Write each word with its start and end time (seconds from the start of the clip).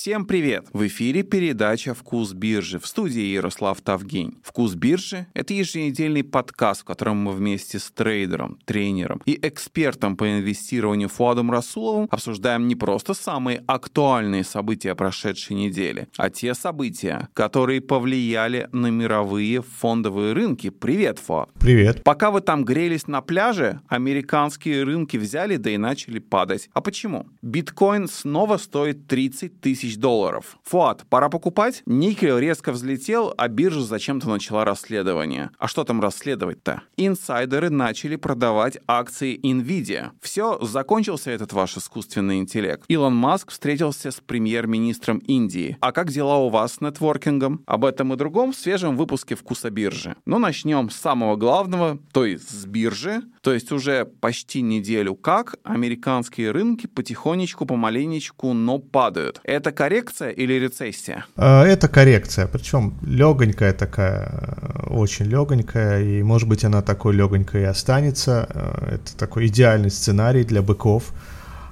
Всем 0.00 0.24
привет! 0.24 0.64
В 0.72 0.86
эфире 0.86 1.22
передача 1.22 1.92
«Вкус 1.92 2.32
биржи» 2.32 2.78
в 2.78 2.86
студии 2.86 3.20
Ярослав 3.20 3.82
Тавгень. 3.82 4.38
«Вкус 4.42 4.74
биржи»— 4.74 5.26
это 5.34 5.52
еженедельный 5.52 6.24
подкаст, 6.24 6.80
в 6.80 6.84
котором 6.84 7.18
мы 7.18 7.32
вместе 7.32 7.78
с 7.78 7.90
трейдером, 7.90 8.58
тренером 8.64 9.20
и 9.26 9.38
экспертом 9.42 10.16
по 10.16 10.24
инвестированию 10.26 11.10
Фуадом 11.10 11.50
Расуловым 11.50 12.08
обсуждаем 12.10 12.66
не 12.66 12.76
просто 12.76 13.12
самые 13.12 13.62
актуальные 13.66 14.42
события 14.44 14.94
прошедшей 14.94 15.54
недели, 15.54 16.08
а 16.16 16.30
те 16.30 16.54
события, 16.54 17.28
которые 17.34 17.82
повлияли 17.82 18.70
на 18.72 18.86
мировые 18.86 19.60
фондовые 19.60 20.32
рынки. 20.32 20.70
Привет, 20.70 21.18
Фуад! 21.18 21.50
Привет! 21.60 22.04
Пока 22.04 22.30
вы 22.30 22.40
там 22.40 22.64
грелись 22.64 23.06
на 23.06 23.20
пляже, 23.20 23.82
американские 23.88 24.82
рынки 24.82 25.18
взяли 25.18 25.56
да 25.56 25.68
и 25.68 25.76
начали 25.76 26.20
падать. 26.20 26.70
А 26.72 26.80
почему? 26.80 27.26
Биткоин 27.42 28.08
снова 28.08 28.56
стоит 28.56 29.06
30 29.06 29.60
тысяч 29.60 29.89
тысяч 29.90 29.98
долларов. 29.98 30.58
Фуат, 30.64 31.04
пора 31.08 31.28
покупать? 31.28 31.82
Никель 31.86 32.38
резко 32.38 32.72
взлетел, 32.72 33.34
а 33.36 33.48
биржа 33.48 33.82
зачем-то 33.82 34.28
начала 34.28 34.64
расследование. 34.64 35.50
А 35.58 35.68
что 35.68 35.84
там 35.84 36.00
расследовать-то? 36.00 36.82
Инсайдеры 36.96 37.70
начали 37.70 38.16
продавать 38.16 38.78
акции 38.86 39.38
Nvidia. 39.40 40.10
Все, 40.20 40.58
закончился 40.64 41.30
этот 41.30 41.52
ваш 41.52 41.76
искусственный 41.76 42.38
интеллект. 42.38 42.84
Илон 42.88 43.14
Маск 43.14 43.50
встретился 43.50 44.10
с 44.10 44.20
премьер-министром 44.20 45.18
Индии. 45.18 45.76
А 45.80 45.92
как 45.92 46.10
дела 46.10 46.38
у 46.38 46.48
вас 46.48 46.74
с 46.74 46.80
нетворкингом? 46.80 47.62
Об 47.66 47.84
этом 47.84 48.12
и 48.12 48.16
другом 48.16 48.52
в 48.52 48.56
свежем 48.56 48.96
выпуске 48.96 49.34
«Вкуса 49.34 49.70
биржи». 49.70 50.14
Но 50.24 50.38
начнем 50.38 50.90
с 50.90 50.96
самого 50.96 51.36
главного, 51.36 51.98
то 52.12 52.24
есть 52.24 52.48
с 52.48 52.66
биржи. 52.66 53.22
То 53.42 53.52
есть 53.52 53.72
уже 53.72 54.04
почти 54.04 54.60
неделю 54.60 55.14
как 55.14 55.56
американские 55.64 56.50
рынки 56.50 56.86
потихонечку, 56.86 57.64
помаленечку, 57.64 58.52
но 58.52 58.78
падают. 58.78 59.40
Это 59.44 59.72
коррекция 59.80 60.28
или 60.28 60.52
рецессия? 60.52 61.24
А, 61.36 61.64
это 61.64 61.88
коррекция, 61.88 62.46
причем 62.46 62.98
легонькая 63.00 63.72
такая, 63.72 64.58
очень 64.88 65.24
легонькая, 65.24 66.02
и 66.02 66.22
может 66.22 66.46
быть 66.46 66.64
она 66.64 66.82
такой 66.82 67.14
легонькой 67.14 67.62
и 67.62 67.64
останется. 67.64 68.46
А, 68.50 68.94
это 68.96 69.16
такой 69.16 69.46
идеальный 69.46 69.90
сценарий 69.90 70.44
для 70.44 70.60
быков. 70.60 71.14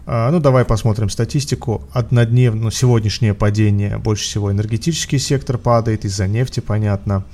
Ну, 0.07 0.41
давай 0.41 0.65
посмотрим 0.65 1.11
статистику. 1.11 1.87
Однодневное, 1.93 2.63
ну, 2.63 2.71
сегодняшнее 2.71 3.35
падение, 3.35 3.99
больше 3.99 4.25
всего 4.25 4.51
энергетический 4.51 5.19
сектор 5.19 5.59
падает, 5.59 6.07
из-за 6.07 6.27
нефти, 6.27 6.61
понятно. 6.61 7.25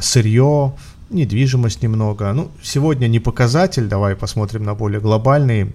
Сырье, 0.00 0.74
недвижимость 1.10 1.84
немного. 1.84 2.32
Ну, 2.32 2.50
сегодня 2.64 3.06
не 3.06 3.20
показатель, 3.20 3.86
давай 3.86 4.16
посмотрим 4.16 4.64
на 4.64 4.74
более 4.74 5.00
глобальные 5.00 5.68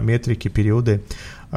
метрики, 0.00 0.48
периоды. 0.48 1.02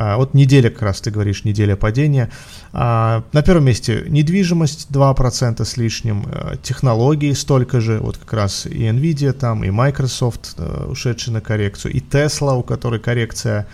А, 0.01 0.15
вот 0.15 0.33
неделя, 0.33 0.69
как 0.69 0.83
раз 0.83 1.01
ты 1.01 1.11
говоришь, 1.11 1.43
неделя 1.43 1.75
падения. 1.75 2.29
А, 2.71 3.25
на 3.33 3.41
первом 3.41 3.65
месте 3.65 4.05
недвижимость 4.07 4.87
2% 4.91 5.65
с 5.65 5.75
лишним, 5.75 6.25
а, 6.25 6.55
технологии 6.55 7.33
столько 7.33 7.81
же, 7.81 7.99
вот 7.99 8.17
как 8.17 8.31
раз 8.31 8.65
и 8.65 8.83
Nvidia 8.83 9.33
там, 9.33 9.65
и 9.65 9.71
Microsoft 9.71 10.55
а, 10.57 10.89
ушедшие 10.89 11.33
на 11.33 11.41
коррекцию, 11.41 11.93
и 11.93 11.99
Tesla, 11.99 12.57
у 12.57 12.63
которой 12.63 13.01
коррекция 13.01 13.67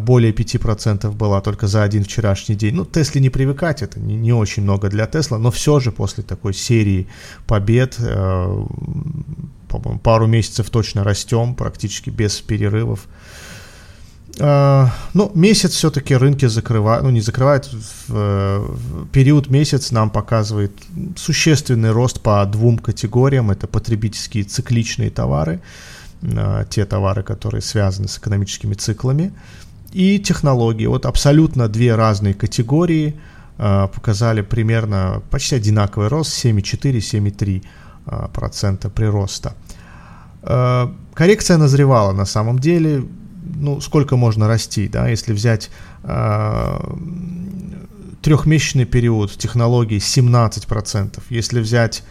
более 0.00 0.32
5% 0.32 1.10
была 1.12 1.40
только 1.40 1.66
за 1.66 1.82
один 1.82 2.04
вчерашний 2.04 2.54
день. 2.54 2.74
Ну, 2.74 2.84
Тесле 2.84 3.22
не 3.22 3.30
привыкать, 3.30 3.80
это 3.80 3.98
не, 3.98 4.16
не 4.16 4.34
очень 4.34 4.64
много 4.64 4.90
для 4.90 5.06
Тесла, 5.06 5.38
но 5.38 5.50
все 5.50 5.80
же 5.80 5.92
после 5.92 6.22
такой 6.22 6.52
серии 6.52 7.06
побед, 7.46 7.96
э, 7.98 8.64
пару 10.02 10.26
месяцев 10.26 10.68
точно 10.68 11.04
растем, 11.04 11.54
практически 11.54 12.10
без 12.10 12.38
перерывов. 12.42 13.08
Э, 14.38 14.86
ну, 15.14 15.30
месяц 15.34 15.72
все-таки 15.72 16.16
рынки 16.16 16.46
закрывают, 16.46 17.04
ну, 17.04 17.10
не 17.10 17.20
закрывают, 17.20 17.68
в, 18.08 18.76
период 19.12 19.50
месяц 19.50 19.90
нам 19.90 20.10
показывает 20.10 20.72
существенный 21.16 21.90
рост 21.90 22.20
по 22.20 22.44
двум 22.46 22.78
категориям. 22.78 23.50
Это 23.50 23.66
потребительские 23.66 24.44
цикличные 24.44 25.10
товары, 25.10 25.60
э, 26.22 26.64
те 26.70 26.84
товары, 26.84 27.22
которые 27.22 27.60
связаны 27.60 28.08
с 28.08 28.18
экономическими 28.18 28.74
циклами, 28.74 29.32
и 29.92 30.18
технологии. 30.18 30.86
Вот 30.86 31.04
абсолютно 31.04 31.68
две 31.68 31.94
разные 31.94 32.32
категории 32.32 33.14
э, 33.58 33.88
показали 33.94 34.40
примерно 34.40 35.22
почти 35.30 35.56
одинаковый 35.56 36.08
рост 36.08 36.44
7,4-7,3% 36.44 37.62
э, 38.06 38.28
процента 38.32 38.88
прироста. 38.88 39.54
Коррекция 41.14 41.56
назревала 41.56 42.12
на 42.12 42.24
самом 42.24 42.58
деле. 42.58 43.04
Ну, 43.54 43.80
сколько 43.80 44.16
можно 44.16 44.48
расти, 44.48 44.88
да, 44.88 45.08
если 45.08 45.32
взять 45.32 45.70
э, 46.04 46.78
трехмесячный 48.22 48.84
период 48.84 49.32
технологий 49.32 49.98
17%, 49.98 51.22
если 51.28 51.60
взять 51.60 52.02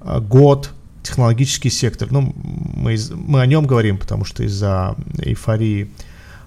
э, 0.00 0.20
год 0.20 0.70
технологический 1.02 1.70
сектор, 1.70 2.08
ну, 2.10 2.34
мы, 2.34 2.96
мы 3.14 3.40
о 3.40 3.46
нем 3.46 3.66
говорим, 3.66 3.98
потому 3.98 4.24
что 4.24 4.42
из-за 4.42 4.96
эйфории 5.18 5.90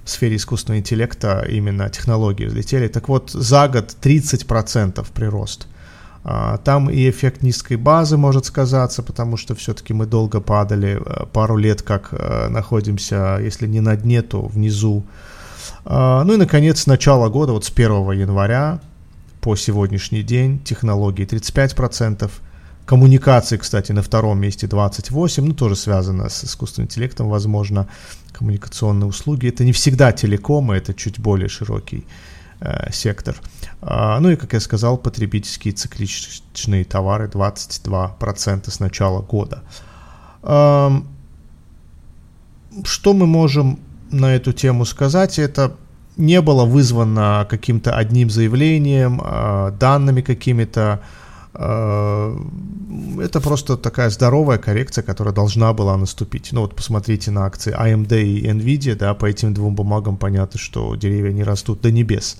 в 0.04 0.10
сфере 0.10 0.36
искусственного 0.36 0.80
интеллекта 0.80 1.46
именно 1.48 1.90
технологии 1.90 2.46
взлетели. 2.46 2.88
Так 2.88 3.08
вот, 3.08 3.32
за 3.32 3.68
год 3.68 3.96
30% 4.02 5.06
прирост. 5.14 5.68
А, 6.24 6.58
там 6.58 6.90
и 6.90 7.10
эффект 7.10 7.42
низкой 7.42 7.78
базы 7.78 8.16
может 8.16 8.46
сказаться, 8.46 9.02
потому 9.02 9.38
что 9.38 9.56
все-таки 9.56 9.94
мы 9.94 10.06
долго 10.06 10.40
падали, 10.40 11.02
э, 11.04 11.26
пару 11.34 11.58
лет 11.58 11.82
как 11.82 12.10
э, 12.12 12.48
находимся, 12.50 13.40
если 13.42 13.66
не 13.66 13.80
на 13.80 13.96
дне, 13.96 14.22
то 14.22 14.42
внизу. 14.42 15.04
А, 15.84 16.24
ну 16.24 16.34
и, 16.34 16.38
наконец, 16.38 16.82
с 16.82 16.88
начала 16.88 17.30
года, 17.30 17.54
вот 17.54 17.66
с 17.66 17.72
1 17.72 18.12
января 18.12 18.80
по 19.42 19.56
сегодняшний 19.56 20.22
день, 20.22 20.60
технологии 20.60 21.26
35%, 21.26 22.30
коммуникации, 22.86 23.58
кстати, 23.58 23.92
на 23.92 24.04
втором 24.04 24.40
месте 24.40 24.68
28%, 24.68 25.42
ну 25.42 25.54
тоже 25.54 25.76
связано 25.76 26.30
с 26.30 26.44
искусственным 26.44 26.86
интеллектом, 26.86 27.30
возможно, 27.30 27.88
коммуникационные 28.32 29.08
услуги. 29.08 29.48
Это 29.48 29.66
не 29.66 29.72
всегда 29.72 30.12
телекомы, 30.12 30.76
это 30.76 30.94
чуть 30.94 31.20
более 31.20 31.50
широкий 31.50 32.06
сектор. 32.92 33.36
А, 33.82 34.20
ну 34.20 34.30
и, 34.30 34.36
как 34.36 34.54
я 34.54 34.60
сказал, 34.60 34.98
потребительские 34.98 35.74
цикличные 35.74 36.86
товары 36.86 37.28
22% 37.28 38.70
с 38.70 38.80
начала 38.80 39.22
года. 39.22 39.64
Что 40.44 41.02
мы 43.14 43.26
можем 43.26 43.80
на 44.12 44.36
эту 44.36 44.54
тему 44.54 44.86
сказать? 44.86 45.40
Это 45.40 45.76
не 46.18 46.42
было 46.42 46.66
вызвано 46.66 47.48
каким-то 47.50 47.96
одним 47.96 48.30
заявлением, 48.30 49.20
а, 49.24 49.72
данными 49.72 50.22
какими-то, 50.22 51.00
Э, 51.00 51.21
это 51.54 53.42
просто 53.42 53.78
такая 53.78 54.10
здоровая 54.10 54.58
коррекция, 54.58 55.04
которая 55.04 55.34
должна 55.34 55.74
была 55.74 55.98
наступить. 55.98 56.50
Ну 56.52 56.62
вот 56.62 56.76
посмотрите 56.76 57.32
на 57.32 57.46
акции 57.46 57.74
AMD 57.74 58.22
и 58.24 58.48
Nvidia, 58.48 58.96
да, 58.96 59.14
по 59.14 59.26
этим 59.26 59.54
двум 59.54 59.76
бумагам 59.76 60.18
понятно, 60.18 60.60
что 60.60 60.96
деревья 60.96 61.34
не 61.34 61.44
растут 61.44 61.82
до 61.82 61.92
небес. 61.92 62.38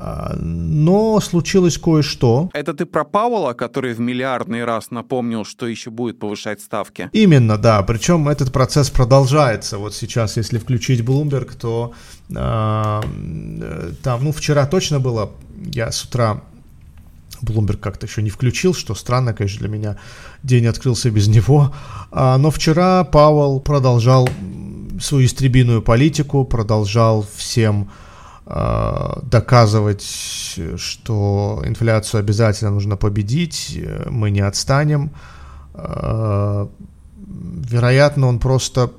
А, 0.00 0.36
но 0.38 1.18
случилось 1.20 1.76
кое-что. 1.76 2.50
Это 2.54 2.72
ты 2.72 2.86
про 2.86 3.04
Пауэлла, 3.04 3.54
который 3.54 3.94
в 3.94 4.00
миллиардный 4.00 4.64
раз 4.64 4.92
напомнил, 4.92 5.44
что 5.44 5.66
еще 5.66 5.90
будет 5.90 6.20
повышать 6.20 6.60
ставки? 6.60 7.10
Именно, 7.12 7.58
да. 7.58 7.82
Причем 7.82 8.28
этот 8.28 8.52
процесс 8.52 8.90
продолжается. 8.90 9.78
Вот 9.78 9.94
сейчас, 9.94 10.36
если 10.36 10.58
включить 10.58 11.00
Bloomberg, 11.00 11.56
то 11.60 11.94
э, 12.30 13.92
там, 14.02 14.24
ну, 14.24 14.30
вчера 14.30 14.66
точно 14.66 15.00
было, 15.00 15.32
я 15.64 15.90
с 15.90 16.04
утра 16.04 16.42
Bloomberg 17.42 17.78
как-то 17.78 18.06
еще 18.06 18.22
не 18.22 18.30
включил, 18.30 18.74
что 18.74 18.94
странно, 18.94 19.32
конечно, 19.32 19.60
для 19.60 19.68
меня. 19.68 19.96
День 20.42 20.66
открылся 20.66 21.10
без 21.10 21.28
него. 21.28 21.74
А, 22.10 22.38
но 22.38 22.50
вчера 22.50 23.04
Пауэлл 23.04 23.60
продолжал 23.60 24.28
свою 25.00 25.26
истребиную 25.26 25.82
политику, 25.82 26.44
продолжал 26.44 27.26
всем 27.36 27.90
а, 28.46 29.20
доказывать, 29.22 30.02
что 30.76 31.62
инфляцию 31.64 32.20
обязательно 32.20 32.70
нужно 32.70 32.96
победить, 32.96 33.78
мы 34.06 34.30
не 34.30 34.40
отстанем. 34.40 35.10
А, 35.74 36.68
вероятно, 37.16 38.26
он 38.26 38.38
просто 38.38 38.92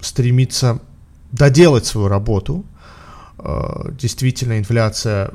стремится 0.00 0.80
доделать 1.32 1.86
свою 1.86 2.08
работу. 2.08 2.64
Действительно, 3.98 4.58
инфляция 4.58 5.32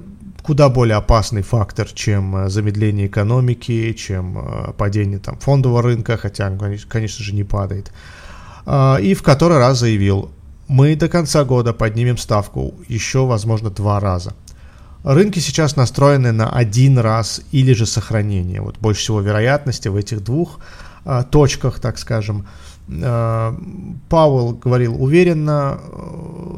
куда 0.49 0.67
более 0.67 0.95
опасный 0.95 1.43
фактор, 1.43 1.87
чем 1.93 2.35
э, 2.35 2.49
замедление 2.49 3.05
экономики, 3.05 3.93
чем 3.93 4.39
э, 4.39 4.73
падение 4.73 5.19
там, 5.19 5.37
фондового 5.37 5.83
рынка, 5.83 6.17
хотя 6.17 6.47
он, 6.47 6.57
конечно 6.89 7.23
же, 7.23 7.35
не 7.35 7.43
падает. 7.43 7.91
А, 8.65 8.97
и 8.97 9.13
в 9.13 9.21
который 9.21 9.59
раз 9.59 9.77
заявил, 9.77 10.31
мы 10.67 10.95
до 10.95 11.07
конца 11.07 11.43
года 11.43 11.71
поднимем 11.71 12.17
ставку 12.17 12.73
еще, 12.87 13.27
возможно, 13.27 13.69
два 13.69 13.99
раза. 13.99 14.33
Рынки 15.03 15.37
сейчас 15.37 15.75
настроены 15.75 16.31
на 16.31 16.49
один 16.49 16.97
раз 16.97 17.41
или 17.51 17.73
же 17.73 17.85
сохранение. 17.85 18.61
Вот 18.61 18.79
больше 18.79 19.01
всего 19.01 19.21
вероятности 19.21 19.87
в 19.87 19.95
этих 19.95 20.23
двух 20.23 20.59
а, 21.05 21.21
точках, 21.21 21.79
так 21.79 21.99
скажем. 21.99 22.47
Пауэлл 24.09 24.53
говорил 24.53 24.99
уверенно, 24.99 25.79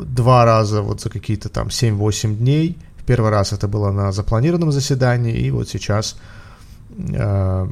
два 0.06 0.46
раза 0.46 0.82
вот 0.82 1.02
за 1.02 1.10
какие-то 1.10 1.50
там 1.50 1.68
7-8 1.68 2.36
дней– 2.36 2.78
В 3.02 3.04
первый 3.04 3.32
раз 3.32 3.54
это 3.54 3.68
было 3.68 3.92
на 3.92 4.12
запланированном 4.12 4.72
заседании, 4.72 5.36
и 5.36 5.52
вот 5.52 5.70
сейчас 5.70 6.18
э, 6.98 7.68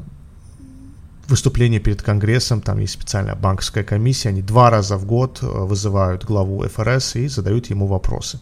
выступление 1.28 1.80
перед 1.80 2.02
Конгрессом, 2.02 2.60
там 2.60 2.80
есть 2.80 2.94
специальная 2.94 3.36
банковская 3.36 3.84
комиссия, 3.84 4.30
они 4.30 4.42
два 4.42 4.70
раза 4.70 4.96
в 4.96 5.04
год 5.04 5.38
э, 5.42 5.46
вызывают 5.46 6.24
главу 6.24 6.64
ФРС 6.68 7.16
и 7.16 7.28
задают 7.28 7.70
ему 7.70 7.86
вопросы. 7.86 8.40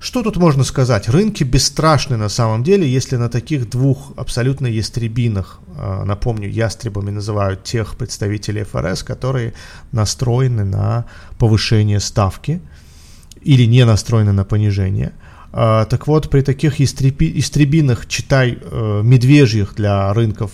Что 0.00 0.22
тут 0.22 0.36
можно 0.36 0.64
сказать? 0.64 1.08
Рынки 1.08 1.44
бесстрашны 1.44 2.16
на 2.16 2.28
самом 2.28 2.62
деле, 2.64 2.86
если 2.86 3.16
на 3.16 3.28
таких 3.28 3.70
двух 3.70 4.12
абсолютно 4.16 4.66
ястребинах, 4.66 5.60
э, 5.76 6.04
напомню, 6.04 6.48
ястребами 6.48 7.10
называют 7.10 7.62
тех 7.62 7.96
представителей 7.96 8.64
ФРС, 8.64 9.04
которые 9.04 9.52
настроены 9.92 10.64
на 10.64 11.04
повышение 11.38 12.00
ставки 12.00 12.60
или 13.42 13.66
не 13.66 13.84
настроены 13.84 14.32
на 14.32 14.44
понижение– 14.44 15.12
так 15.50 16.06
вот, 16.06 16.28
при 16.30 16.42
таких 16.42 16.80
истреби, 16.80 17.32
истребиных, 17.38 18.06
читай, 18.06 18.58
э, 18.60 19.00
медвежьих 19.02 19.74
для 19.74 20.12
рынков 20.12 20.52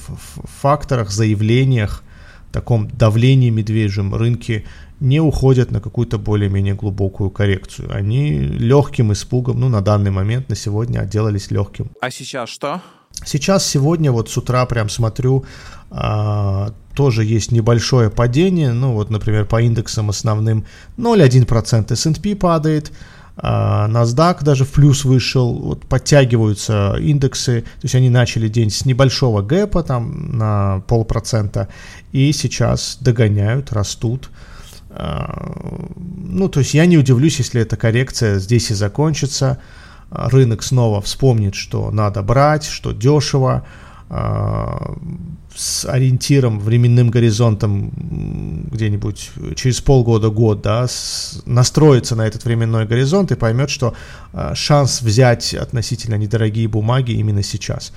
факторах, 0.60 1.10
заявлениях, 1.10 2.04
таком 2.54 2.88
давлении 2.88 3.50
медвежьем 3.50 4.14
рынки 4.14 4.64
не 5.00 5.20
уходят 5.20 5.72
на 5.72 5.80
какую-то 5.80 6.18
более-менее 6.18 6.74
глубокую 6.74 7.30
коррекцию. 7.30 7.92
Они 7.92 8.38
легким 8.38 9.12
испугом, 9.12 9.58
ну, 9.58 9.68
на 9.68 9.80
данный 9.80 10.12
момент, 10.12 10.48
на 10.48 10.54
сегодня 10.54 11.00
отделались 11.00 11.50
легким. 11.50 11.90
А 12.00 12.10
сейчас 12.10 12.48
что? 12.48 12.80
Сейчас, 13.24 13.66
сегодня, 13.66 14.12
вот 14.12 14.30
с 14.30 14.36
утра 14.36 14.64
прям 14.66 14.88
смотрю, 14.88 15.44
а, 15.90 16.72
тоже 16.94 17.24
есть 17.24 17.52
небольшое 17.52 18.08
падение, 18.08 18.72
ну, 18.72 18.92
вот, 18.92 19.10
например, 19.10 19.46
по 19.46 19.60
индексам 19.60 20.10
основным 20.10 20.64
0,1% 20.96 21.92
S&P 21.92 22.36
падает, 22.36 22.92
а, 22.92 22.94
NASDAQ 23.36 24.44
даже 24.44 24.64
в 24.64 24.70
плюс 24.70 25.04
вышел, 25.04 25.54
вот 25.54 25.86
подтягиваются 25.86 26.96
индексы, 27.00 27.62
то 27.62 27.84
есть 27.84 27.94
они 27.94 28.08
начали 28.08 28.48
день 28.48 28.70
с 28.70 28.84
небольшого 28.84 29.42
гэпа 29.42 29.82
там 29.82 30.38
на 30.38 30.82
полпроцента 30.86 31.68
и 32.12 32.32
сейчас 32.32 32.98
догоняют, 33.00 33.72
растут. 33.72 34.30
А, 34.90 35.52
ну, 35.96 36.48
то 36.48 36.60
есть 36.60 36.74
я 36.74 36.86
не 36.86 36.96
удивлюсь, 36.96 37.38
если 37.38 37.60
эта 37.60 37.76
коррекция 37.76 38.38
здесь 38.38 38.70
и 38.70 38.74
закончится, 38.74 39.58
рынок 40.10 40.62
снова 40.62 41.02
вспомнит, 41.02 41.56
что 41.56 41.90
надо 41.90 42.22
брать, 42.22 42.64
что 42.64 42.92
дешево, 42.92 43.66
а, 43.66 43.83
с 45.54 45.84
ориентиром, 45.84 46.58
временным 46.58 47.10
горизонтом 47.10 47.90
где-нибудь 48.72 49.30
через 49.56 49.80
полгода-год, 49.80 50.62
да, 50.62 50.86
с, 50.88 51.42
настроится 51.46 52.16
на 52.16 52.26
этот 52.26 52.44
временной 52.44 52.86
горизонт 52.86 53.30
и 53.32 53.36
поймет, 53.36 53.70
что 53.70 53.94
э, 54.32 54.52
шанс 54.54 55.00
взять 55.00 55.54
относительно 55.54 56.16
недорогие 56.16 56.66
бумаги 56.68 57.12
именно 57.12 57.42
сейчас. 57.42 57.92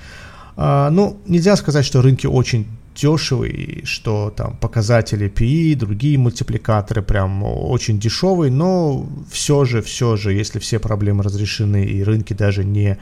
Э, 0.56 0.88
ну, 0.90 1.18
нельзя 1.26 1.56
сказать, 1.56 1.84
что 1.84 2.00
рынки 2.00 2.26
очень 2.26 2.66
дешевые, 2.94 3.84
что 3.84 4.32
там 4.36 4.56
показатели 4.56 5.28
PE, 5.28 5.76
другие 5.76 6.18
мультипликаторы 6.18 7.02
прям 7.02 7.42
очень 7.44 7.98
дешевые, 7.98 8.50
но 8.50 9.06
все 9.30 9.64
же, 9.64 9.82
все 9.82 10.16
же, 10.16 10.32
если 10.32 10.58
все 10.58 10.78
проблемы 10.78 11.22
разрешены 11.22 11.84
и 11.84 12.02
рынки 12.02 12.34
даже 12.34 12.64
не 12.64 12.98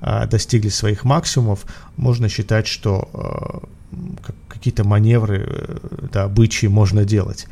достигли 0.00 0.68
своих 0.68 1.04
максимумов, 1.04 1.66
можно 1.96 2.28
считать, 2.28 2.66
что 2.66 3.08
э, 3.12 3.96
какие-то 4.48 4.84
маневры, 4.84 5.44
э, 5.46 5.78
да, 6.12 6.28
бычьи 6.28 6.68
можно 6.68 7.04
делать. 7.04 7.46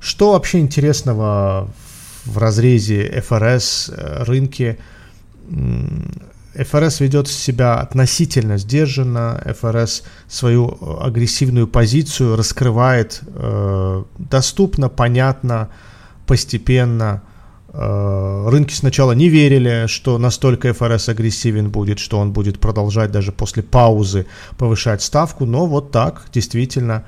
Что 0.00 0.32
вообще 0.32 0.58
интересного 0.58 1.70
в 2.24 2.38
разрезе 2.38 3.22
ФРС 3.26 3.90
э, 3.94 4.24
рынке? 4.24 4.78
ФРС 6.54 7.00
ведет 7.00 7.28
себя 7.28 7.80
относительно 7.80 8.58
сдержанно, 8.58 9.42
ФРС 9.58 10.02
свою 10.28 11.00
агрессивную 11.00 11.66
позицию 11.66 12.36
раскрывает 12.36 13.20
э, 13.26 14.04
доступно, 14.18 14.90
понятно, 14.90 15.70
постепенно, 16.26 17.22
Э, 17.22 17.31
рынки 17.74 18.74
сначала 18.74 19.12
не 19.12 19.30
верили, 19.30 19.86
что 19.86 20.18
настолько 20.18 20.74
ФРС 20.74 21.08
агрессивен 21.08 21.70
будет, 21.70 21.98
что 21.98 22.18
он 22.18 22.32
будет 22.32 22.60
продолжать 22.60 23.10
даже 23.10 23.32
после 23.32 23.62
паузы 23.62 24.26
повышать 24.58 25.02
ставку, 25.02 25.46
но 25.46 25.66
вот 25.66 25.90
так 25.90 26.26
действительно 26.34 27.04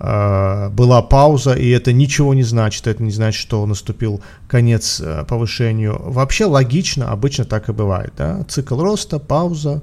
э, 0.00 0.70
была 0.70 1.02
пауза, 1.02 1.52
и 1.52 1.68
это 1.68 1.92
ничего 1.92 2.34
не 2.34 2.42
значит, 2.42 2.88
это 2.88 3.00
не 3.00 3.12
значит, 3.12 3.40
что 3.40 3.64
наступил 3.64 4.20
конец 4.48 5.00
э, 5.00 5.24
повышению. 5.24 6.00
Вообще 6.02 6.46
логично, 6.46 7.12
обычно 7.12 7.44
так 7.44 7.68
и 7.68 7.72
бывает, 7.72 8.12
да? 8.16 8.42
цикл 8.48 8.80
роста, 8.80 9.20
пауза, 9.20 9.82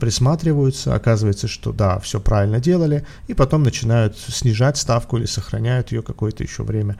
присматриваются, 0.00 0.96
оказывается, 0.96 1.46
что 1.46 1.70
да, 1.70 2.00
все 2.00 2.18
правильно 2.18 2.58
делали, 2.58 3.06
и 3.28 3.34
потом 3.34 3.62
начинают 3.62 4.18
снижать 4.18 4.76
ставку 4.76 5.18
или 5.18 5.26
сохраняют 5.26 5.92
ее 5.92 6.02
какое-то 6.02 6.42
еще 6.42 6.64
время. 6.64 6.96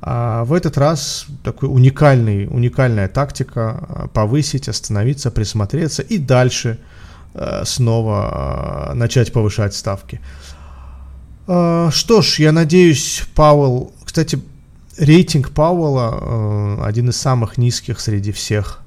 А 0.00 0.44
в 0.44 0.52
этот 0.52 0.76
раз 0.76 1.26
такой 1.42 1.68
уникальный, 1.68 2.46
уникальная 2.46 3.08
тактика 3.08 3.86
а, 3.88 4.08
повысить, 4.08 4.68
остановиться, 4.68 5.30
присмотреться 5.30 6.02
и 6.02 6.18
дальше 6.18 6.78
а, 7.34 7.64
снова 7.64 8.90
а, 8.90 8.94
начать 8.94 9.32
повышать 9.32 9.74
ставки. 9.74 10.20
Что 11.46 12.22
ж, 12.22 12.40
я 12.40 12.50
надеюсь, 12.50 13.22
Пауэлл... 13.36 13.92
Кстати, 14.04 14.40
рейтинг 14.98 15.50
Пауэлла 15.50 16.84
один 16.84 17.10
из 17.10 17.16
самых 17.16 17.56
низких 17.56 18.00
среди 18.00 18.32
всех 18.32 18.80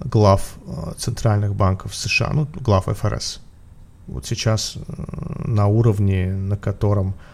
глав 0.00 0.54
центральных 0.96 1.54
банков 1.54 1.94
США, 1.94 2.30
ну, 2.32 2.48
глав 2.54 2.86
ФРС. 2.86 3.40
Вот 4.06 4.24
сейчас 4.24 4.78
на 5.44 5.66
уровне, 5.66 6.32
на 6.32 6.56
котором 6.56 7.08
а, 7.10 7.31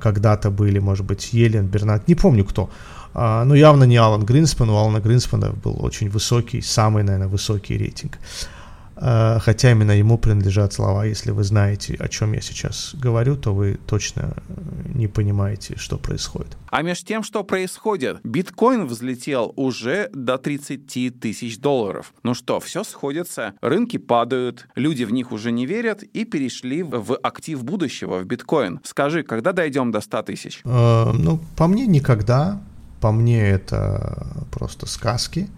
когда-то 0.00 0.50
были, 0.50 0.78
может 0.78 1.06
быть, 1.06 1.32
Елен, 1.32 1.66
Бернат, 1.66 2.08
не 2.08 2.14
помню 2.14 2.44
кто, 2.44 2.70
а, 3.14 3.44
но 3.44 3.54
явно 3.54 3.84
не 3.84 3.96
Алан 3.96 4.24
Гринспен, 4.24 4.70
у 4.70 4.76
Алана 4.76 5.00
Гринспена 5.00 5.52
был 5.64 5.76
очень 5.84 6.08
высокий, 6.08 6.62
самый, 6.62 7.02
наверное, 7.02 7.28
высокий 7.28 7.76
рейтинг. 7.76 8.18
Э, 9.00 9.38
хотя 9.40 9.70
именно 9.70 9.92
ему 9.92 10.18
принадлежат 10.18 10.72
слова. 10.72 11.04
Если 11.04 11.30
вы 11.30 11.42
знаете, 11.42 11.94
о 11.94 12.08
чем 12.08 12.32
я 12.34 12.40
сейчас 12.40 12.94
говорю, 12.94 13.36
то 13.36 13.54
вы 13.54 13.78
точно 13.86 14.36
не 14.94 15.08
понимаете, 15.08 15.76
что 15.76 15.96
происходит. 15.96 16.56
А 16.70 16.82
между 16.82 17.06
тем, 17.06 17.22
что 17.22 17.42
происходит? 17.42 18.18
Биткоин 18.24 18.86
взлетел 18.86 19.52
уже 19.56 20.10
до 20.12 20.36
30 20.36 21.18
тысяч 21.18 21.58
долларов. 21.58 22.12
Ну 22.22 22.34
что, 22.34 22.60
все 22.60 22.84
сходится, 22.84 23.54
рынки 23.62 23.96
падают, 23.96 24.68
люди 24.74 25.04
в 25.04 25.12
них 25.12 25.32
уже 25.32 25.50
не 25.50 25.66
верят 25.66 26.02
и 26.02 26.24
перешли 26.24 26.82
в 26.82 27.16
актив 27.16 27.64
будущего, 27.64 28.18
в 28.18 28.26
биткоин. 28.26 28.80
Скажи, 28.84 29.22
когда 29.22 29.52
дойдем 29.52 29.90
до 29.90 30.00
100 30.00 30.22
тысяч? 30.22 30.60
Э, 30.64 31.12
ну, 31.12 31.40
по 31.56 31.66
мне 31.66 31.86
никогда. 31.86 32.60
По 33.00 33.12
мне 33.12 33.48
это 33.48 34.44
просто 34.52 34.84
сказки. 34.84 35.48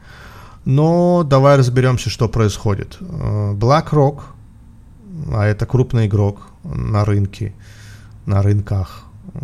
Но 0.64 1.24
давай 1.24 1.56
разберемся, 1.56 2.10
что 2.10 2.28
происходит. 2.28 2.98
Э, 3.00 3.54
BlackRock, 3.54 4.22
а 5.32 5.44
это 5.44 5.66
крупный 5.66 6.06
игрок 6.06 6.48
на 6.62 7.04
рынке, 7.04 7.52
на 8.26 8.42
рынках, 8.42 9.04
э, 9.34 9.38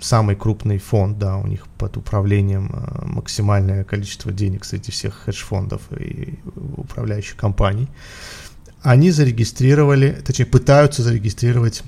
самый 0.00 0.34
крупный 0.36 0.78
фонд, 0.78 1.18
да, 1.18 1.36
у 1.36 1.46
них 1.46 1.66
под 1.78 1.96
управлением 1.96 2.70
э, 2.72 3.06
максимальное 3.06 3.84
количество 3.84 4.32
денег 4.32 4.64
среди 4.64 4.90
всех 4.90 5.14
хедж-фондов 5.14 5.82
и 5.98 6.38
управляющих 6.76 7.36
компаний. 7.36 7.88
Они 8.82 9.10
зарегистрировали, 9.10 10.22
точнее 10.26 10.46
пытаются 10.46 11.02
зарегистрировать 11.02 11.84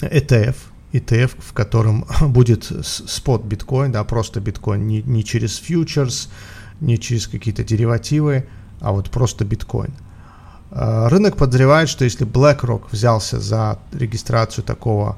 ETF, 0.00 0.56
ETF, 0.92 1.32
в 1.38 1.52
котором 1.52 2.06
будет 2.20 2.72
спот 2.84 3.44
биткоин, 3.44 3.92
да, 3.92 4.04
просто 4.04 4.40
биткоин, 4.40 4.86
не, 4.86 5.02
не 5.02 5.24
через 5.24 5.56
фьючерс, 5.56 6.30
не 6.80 6.98
через 6.98 7.26
какие-то 7.26 7.64
деривативы, 7.64 8.46
а 8.80 8.92
вот 8.92 9.10
просто 9.10 9.44
биткоин. 9.44 9.92
А, 10.70 11.08
рынок 11.08 11.36
подозревает, 11.36 11.88
что 11.88 12.04
если 12.04 12.26
BlackRock 12.26 12.84
взялся 12.90 13.40
за 13.40 13.78
регистрацию 13.92 14.64
такого 14.64 15.16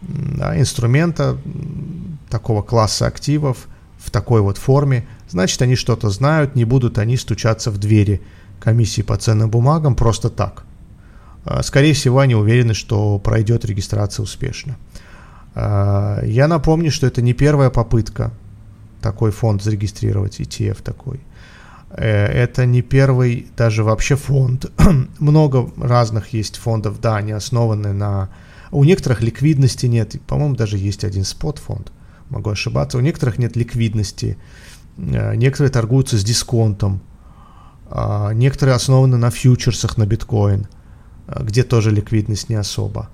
да, 0.00 0.58
инструмента, 0.58 1.36
такого 2.30 2.62
класса 2.62 3.06
активов 3.06 3.68
в 3.98 4.10
такой 4.10 4.40
вот 4.40 4.58
форме, 4.58 5.06
значит 5.28 5.60
они 5.62 5.74
что-то 5.76 6.10
знают, 6.10 6.54
не 6.54 6.64
будут 6.64 6.98
они 6.98 7.16
стучаться 7.16 7.70
в 7.70 7.78
двери 7.78 8.22
комиссии 8.60 9.02
по 9.02 9.16
ценным 9.16 9.50
бумагам 9.50 9.94
просто 9.94 10.30
так. 10.30 10.64
А, 11.44 11.62
скорее 11.62 11.94
всего, 11.94 12.20
они 12.20 12.34
уверены, 12.34 12.74
что 12.74 13.18
пройдет 13.18 13.64
регистрация 13.64 14.22
успешно. 14.22 14.76
А, 15.54 16.22
я 16.24 16.48
напомню, 16.48 16.90
что 16.90 17.06
это 17.06 17.22
не 17.22 17.34
первая 17.34 17.70
попытка 17.70 18.32
такой 19.00 19.30
фонд 19.30 19.62
зарегистрировать, 19.62 20.40
ETF 20.40 20.82
такой. 20.82 21.20
Э, 21.90 22.26
это 22.26 22.66
не 22.66 22.82
первый 22.82 23.46
даже 23.56 23.84
вообще 23.84 24.16
фонд. 24.16 24.66
Много 25.18 25.70
разных 25.76 26.32
есть 26.32 26.56
фондов, 26.56 27.00
да, 27.00 27.16
они 27.16 27.32
основаны 27.32 27.92
на... 27.92 28.30
У 28.70 28.84
некоторых 28.84 29.22
ликвидности 29.22 29.86
нет, 29.86 30.20
по-моему, 30.26 30.54
даже 30.54 30.76
есть 30.76 31.04
один 31.04 31.24
спот-фонд, 31.24 31.90
могу 32.28 32.50
ошибаться. 32.50 32.98
У 32.98 33.00
некоторых 33.00 33.38
нет 33.38 33.56
ликвидности, 33.56 34.36
э, 34.98 35.34
некоторые 35.36 35.70
торгуются 35.70 36.18
с 36.18 36.24
дисконтом, 36.24 37.00
а, 37.90 38.32
некоторые 38.32 38.76
основаны 38.76 39.16
на 39.16 39.30
фьючерсах 39.30 39.96
на 39.96 40.06
биткоин, 40.06 40.66
а, 41.26 41.42
где 41.42 41.62
тоже 41.62 41.90
ликвидность 41.90 42.48
не 42.48 42.56
особо. 42.56 43.08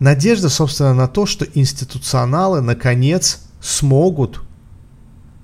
Надежда, 0.00 0.48
собственно, 0.48 0.94
на 0.94 1.08
то, 1.08 1.26
что 1.26 1.44
институционалы 1.54 2.60
наконец 2.60 3.42
смогут 3.60 4.42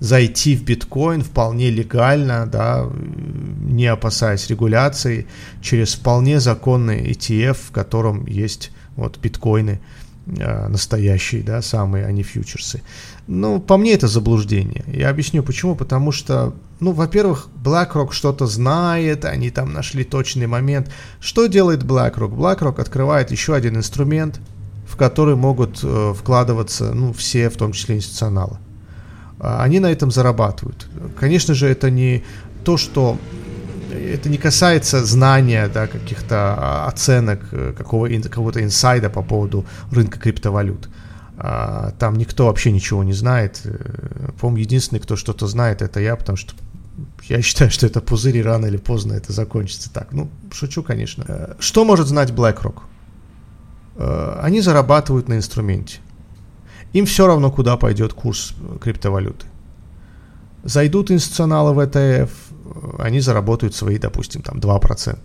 зайти 0.00 0.56
в 0.56 0.64
биткоин 0.64 1.22
вполне 1.22 1.70
легально, 1.70 2.46
да, 2.46 2.88
не 2.94 3.86
опасаясь 3.86 4.48
регуляции, 4.48 5.26
через 5.62 5.94
вполне 5.94 6.40
законный 6.40 7.10
ETF, 7.12 7.56
в 7.68 7.70
котором 7.70 8.26
есть 8.26 8.70
вот 8.96 9.18
биткоины 9.18 9.80
э, 10.26 10.68
настоящие, 10.68 11.42
да, 11.42 11.62
самые, 11.62 12.06
а 12.06 12.12
не 12.12 12.22
фьючерсы. 12.22 12.82
Ну, 13.26 13.60
по 13.60 13.76
мне 13.76 13.94
это 13.94 14.06
заблуждение. 14.06 14.84
Я 14.86 15.08
объясню 15.08 15.42
почему. 15.42 15.74
Потому 15.74 16.12
что, 16.12 16.54
ну, 16.80 16.92
во-первых, 16.92 17.48
BlackRock 17.62 18.12
что-то 18.12 18.46
знает, 18.46 19.24
они 19.24 19.50
там 19.50 19.72
нашли 19.72 20.04
точный 20.04 20.46
момент. 20.46 20.90
Что 21.20 21.46
делает 21.46 21.82
BlackRock? 21.82 22.34
BlackRock 22.34 22.80
открывает 22.80 23.30
еще 23.30 23.54
один 23.54 23.76
инструмент, 23.76 24.40
в 24.86 24.96
который 24.96 25.36
могут 25.36 25.80
э, 25.82 26.14
вкладываться, 26.16 26.92
ну, 26.92 27.12
все, 27.12 27.48
в 27.48 27.56
том 27.56 27.72
числе 27.72 27.96
институционалы. 27.96 28.58
А, 29.44 29.62
они 29.62 29.78
на 29.80 29.92
этом 29.92 30.10
зарабатывают. 30.10 30.86
Конечно 31.18 31.54
же, 31.54 31.68
это 31.68 31.90
не 31.90 32.24
то, 32.64 32.76
что 32.76 33.18
это 33.92 34.28
не 34.28 34.38
касается 34.38 35.04
знания, 35.04 35.68
да, 35.68 35.86
каких-то 35.86 36.54
а, 36.56 36.86
оценок, 36.88 37.40
э, 37.52 37.74
какого, 37.76 38.08
какого-то 38.08 38.62
инсайда 38.62 39.10
по 39.10 39.22
поводу 39.22 39.66
рынка 39.90 40.18
криптовалют. 40.18 40.88
А, 41.36 41.92
там 41.98 42.16
никто 42.16 42.46
вообще 42.46 42.72
ничего 42.72 43.04
не 43.04 43.12
знает. 43.12 43.60
Э, 43.64 44.30
по-моему, 44.40 44.62
единственный, 44.62 45.00
кто 45.00 45.16
что-то 45.16 45.46
знает, 45.46 45.82
это 45.82 46.00
я, 46.00 46.16
потому 46.16 46.36
что 46.36 46.54
я 47.28 47.42
считаю, 47.42 47.70
что 47.70 47.86
это 47.86 48.00
пузырь, 48.00 48.38
и 48.38 48.42
рано 48.42 48.66
или 48.66 48.78
поздно 48.78 49.12
это 49.12 49.32
закончится 49.32 49.92
так. 49.92 50.12
Ну, 50.12 50.30
шучу, 50.52 50.82
конечно. 50.82 51.24
Э, 51.28 51.54
что 51.58 51.84
может 51.84 52.06
знать 52.06 52.30
BlackRock? 52.30 52.82
Они 53.96 54.60
зарабатывают 54.60 55.28
на 55.28 55.34
инструменте. 55.34 56.00
Им 56.94 57.06
все 57.06 57.26
равно, 57.26 57.50
куда 57.50 57.76
пойдет 57.76 58.12
курс 58.12 58.54
криптовалюты. 58.80 59.46
Зайдут 60.62 61.10
институционалы 61.10 61.74
в 61.74 61.80
ETF, 61.80 62.30
они 62.98 63.20
заработают 63.20 63.74
свои, 63.74 63.98
допустим, 63.98 64.42
там 64.42 64.58
2%. 64.58 65.18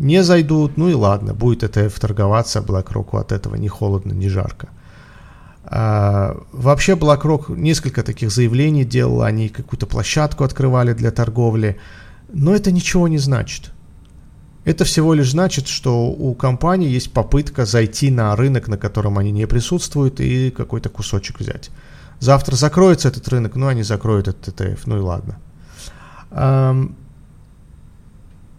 Не 0.00 0.24
зайдут, 0.24 0.76
ну 0.76 0.88
и 0.88 0.94
ладно, 0.94 1.32
будет 1.32 1.62
ETF 1.62 2.00
торговаться, 2.00 2.60
BlackRock 2.60 3.20
от 3.20 3.30
этого 3.30 3.54
не 3.54 3.68
холодно, 3.68 4.12
не 4.12 4.28
жарко. 4.28 4.68
А, 5.64 6.36
вообще 6.52 6.94
BlackRock 6.94 7.56
несколько 7.56 8.02
таких 8.02 8.32
заявлений 8.32 8.84
делал, 8.84 9.22
они 9.22 9.48
какую-то 9.48 9.86
площадку 9.86 10.42
открывали 10.42 10.94
для 10.94 11.12
торговли, 11.12 11.78
но 12.32 12.56
это 12.56 12.72
ничего 12.72 13.06
не 13.06 13.18
значит. 13.18 13.72
Это 14.64 14.84
всего 14.84 15.12
лишь 15.12 15.30
значит, 15.30 15.68
что 15.68 16.06
у 16.06 16.34
компании 16.34 16.88
есть 16.88 17.12
попытка 17.12 17.66
зайти 17.66 18.10
на 18.10 18.34
рынок, 18.34 18.68
на 18.68 18.78
котором 18.78 19.18
они 19.18 19.30
не 19.30 19.46
присутствуют, 19.46 20.20
и 20.20 20.50
какой-то 20.50 20.88
кусочек 20.88 21.40
взять. 21.40 21.70
Завтра 22.18 22.56
закроется 22.56 23.08
этот 23.08 23.28
рынок, 23.28 23.56
ну 23.56 23.66
они 23.66 23.82
закроют 23.82 24.28
этот 24.28 24.48
ETF, 24.48 24.80
ну 24.86 24.96
и 24.96 25.00
ладно. 25.00 25.38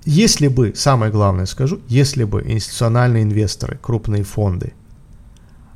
Если 0.05 0.47
бы, 0.47 0.73
самое 0.75 1.11
главное 1.11 1.47
скажу, 1.47 1.81
если 1.87 2.23
бы 2.25 2.43
институциональные 2.45 3.23
инвесторы, 3.23 3.79
крупные 3.81 4.23
фонды, 4.23 4.73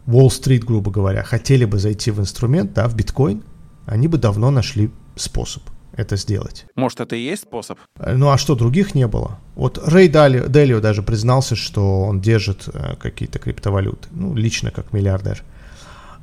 Уолл-стрит, 0.05 0.63
грубо 0.63 0.91
говоря, 0.91 1.23
хотели 1.23 1.65
бы 1.65 1.77
зайти 1.79 2.11
в 2.11 2.19
инструмент, 2.19 2.73
да, 2.73 2.87
в 2.87 2.95
биткоин, 2.95 3.43
они 3.85 4.07
бы 4.07 4.17
давно 4.17 4.51
нашли 4.51 4.91
способ– 5.15 5.63
это 5.99 6.15
сделать. 6.17 6.65
Может, 6.75 7.01
это 7.01 7.15
и 7.15 7.19
есть 7.19 7.43
способ? 7.43 7.77
Э, 7.99 8.15
ну 8.15 8.29
а 8.29 8.37
что, 8.37 8.55
других 8.55 8.95
не 8.95 9.07
было? 9.07 9.37
Вот 9.55 9.77
Рэй 9.77 10.07
Делио 10.07 10.79
даже 10.79 11.03
признался, 11.03 11.55
что 11.55 12.01
он 12.01 12.21
держит 12.21 12.69
э, 12.73 12.95
какие-то 12.95 13.39
криптовалюты, 13.39 14.07
ну, 14.11 14.35
лично 14.35 14.71
как 14.71 14.93
миллиардер. 14.93 15.43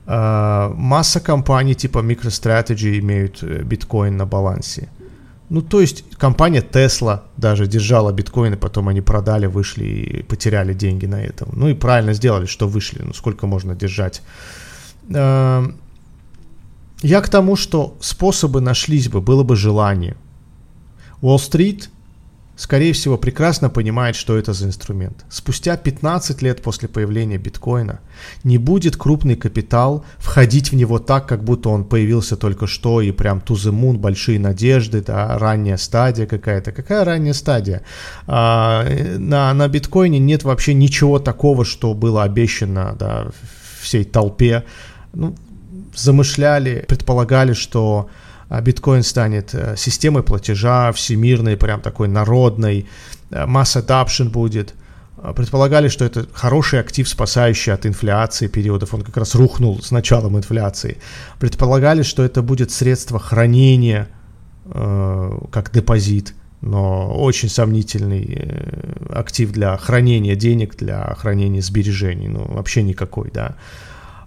Э, 0.07 0.73
масса 0.75 1.21
компаний 1.21 1.75
типа 1.75 1.99
MicroStrategy 1.99 2.99
имеют 2.99 3.43
биткоин 3.43 4.17
на 4.17 4.27
балансе. 4.27 4.89
Ну, 5.49 5.63
то 5.63 5.81
есть 5.81 6.05
компания 6.19 6.61
Tesla 6.61 7.21
даже 7.37 7.67
держала 7.67 8.13
биткоины, 8.13 8.57
потом 8.57 8.89
они 8.89 9.01
продали, 9.01 9.47
вышли 9.47 9.85
и 9.85 10.23
потеряли 10.23 10.75
деньги 10.75 11.07
на 11.07 11.23
этом. 11.23 11.49
Ну 11.53 11.69
и 11.69 11.75
правильно 11.75 12.15
сделали, 12.15 12.47
что 12.47 12.67
вышли. 12.67 13.03
Ну, 13.05 13.13
сколько 13.13 13.47
можно 13.47 13.75
держать? 13.75 14.23
Я 17.03 17.21
к 17.21 17.29
тому, 17.29 17.57
что 17.57 17.97
способы 18.01 18.61
нашлись 18.61 19.09
бы, 19.09 19.21
было 19.21 19.43
бы 19.43 19.57
желание. 19.57 20.17
Уолл-стрит, 21.21 21.91
скорее 22.57 22.95
всего, 22.95 23.19
прекрасно 23.19 23.69
понимает, 23.69 24.17
что 24.17 24.37
это 24.37 24.55
за 24.55 24.67
инструмент. 24.67 25.25
Спустя 25.29 25.77
15 25.77 26.41
лет 26.41 26.63
после 26.63 26.89
появления 26.89 27.37
биткоина 27.37 28.01
не 28.45 28.57
будет 28.57 28.97
крупный 28.97 29.37
капитал 29.37 30.07
входить 30.17 30.73
в 30.73 30.75
него 30.75 30.99
так, 30.99 31.29
как 31.29 31.45
будто 31.45 31.69
он 31.69 31.85
появился 31.85 32.37
только 32.37 32.67
что 32.67 33.03
и 33.03 33.13
прям 33.13 33.43
moon, 33.47 33.99
большие 33.99 34.41
надежды, 34.41 35.03
да, 35.03 35.39
ранняя 35.39 35.77
стадия 35.77 36.27
какая-то. 36.27 36.73
Какая 36.73 37.05
ранняя 37.05 37.35
стадия? 37.35 37.83
А, 38.27 38.87
на, 39.19 39.53
на 39.53 39.69
биткоине 39.69 40.19
нет 40.19 40.45
вообще 40.45 40.73
ничего 40.73 41.19
такого, 41.19 41.67
что 41.67 41.93
было 41.93 42.23
обещано 42.23 42.97
да, 42.99 43.29
всей 43.83 44.05
толпе. 44.05 44.65
Ну, 45.13 45.35
замышляли, 45.97 46.85
предполагали, 46.87 47.53
что 47.53 48.09
а, 48.49 48.61
биткоин 48.61 49.03
станет 49.03 49.55
э, 49.55 49.75
системой 49.77 50.23
платежа 50.23 50.93
всемирной, 50.93 51.57
прям 51.57 51.81
такой 51.81 52.09
народной, 52.09 52.87
масс 53.31 53.77
э, 53.77 53.81
adoption 53.81 54.29
будет. 54.29 54.75
А, 55.17 55.33
предполагали, 55.33 55.89
что 55.89 56.05
это 56.05 56.27
хороший 56.33 56.81
актив, 56.81 57.09
спасающий 57.09 57.73
от 57.73 57.87
инфляции 57.87 58.47
периодов. 58.47 58.95
Он 58.95 59.03
как 59.03 59.17
раз 59.17 59.35
рухнул 59.35 59.83
с 59.83 59.91
началом 59.91 60.37
инфляции. 60.37 60.99
Предполагали, 61.41 62.03
что 62.03 62.23
это 62.23 62.41
будет 62.43 62.71
средство 62.71 63.19
хранения, 63.19 64.09
э, 64.67 65.39
как 65.51 65.73
депозит, 65.73 66.35
но 66.61 67.13
очень 67.13 67.49
сомнительный 67.49 68.49
актив 69.11 69.51
для 69.51 69.77
хранения 69.77 70.37
денег, 70.37 70.77
для 70.77 71.15
хранения 71.19 71.63
сбережений. 71.63 72.29
Ну, 72.29 72.45
вообще 72.49 72.83
никакой, 72.83 73.31
да 73.33 73.57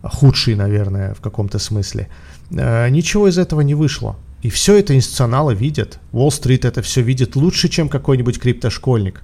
худший, 0.03 0.55
наверное, 0.55 1.13
в 1.13 1.21
каком-то 1.21 1.59
смысле. 1.59 2.07
Э, 2.51 2.89
ничего 2.89 3.27
из 3.27 3.37
этого 3.37 3.61
не 3.61 3.75
вышло. 3.75 4.15
И 4.41 4.49
все 4.49 4.77
это 4.77 4.95
институционалы 4.95 5.53
видят. 5.53 5.99
Уолл-стрит 6.11 6.65
это 6.65 6.81
все 6.81 7.01
видит 7.01 7.35
лучше, 7.35 7.67
чем 7.67 7.89
какой-нибудь 7.89 8.39
криптошкольник. 8.39 9.21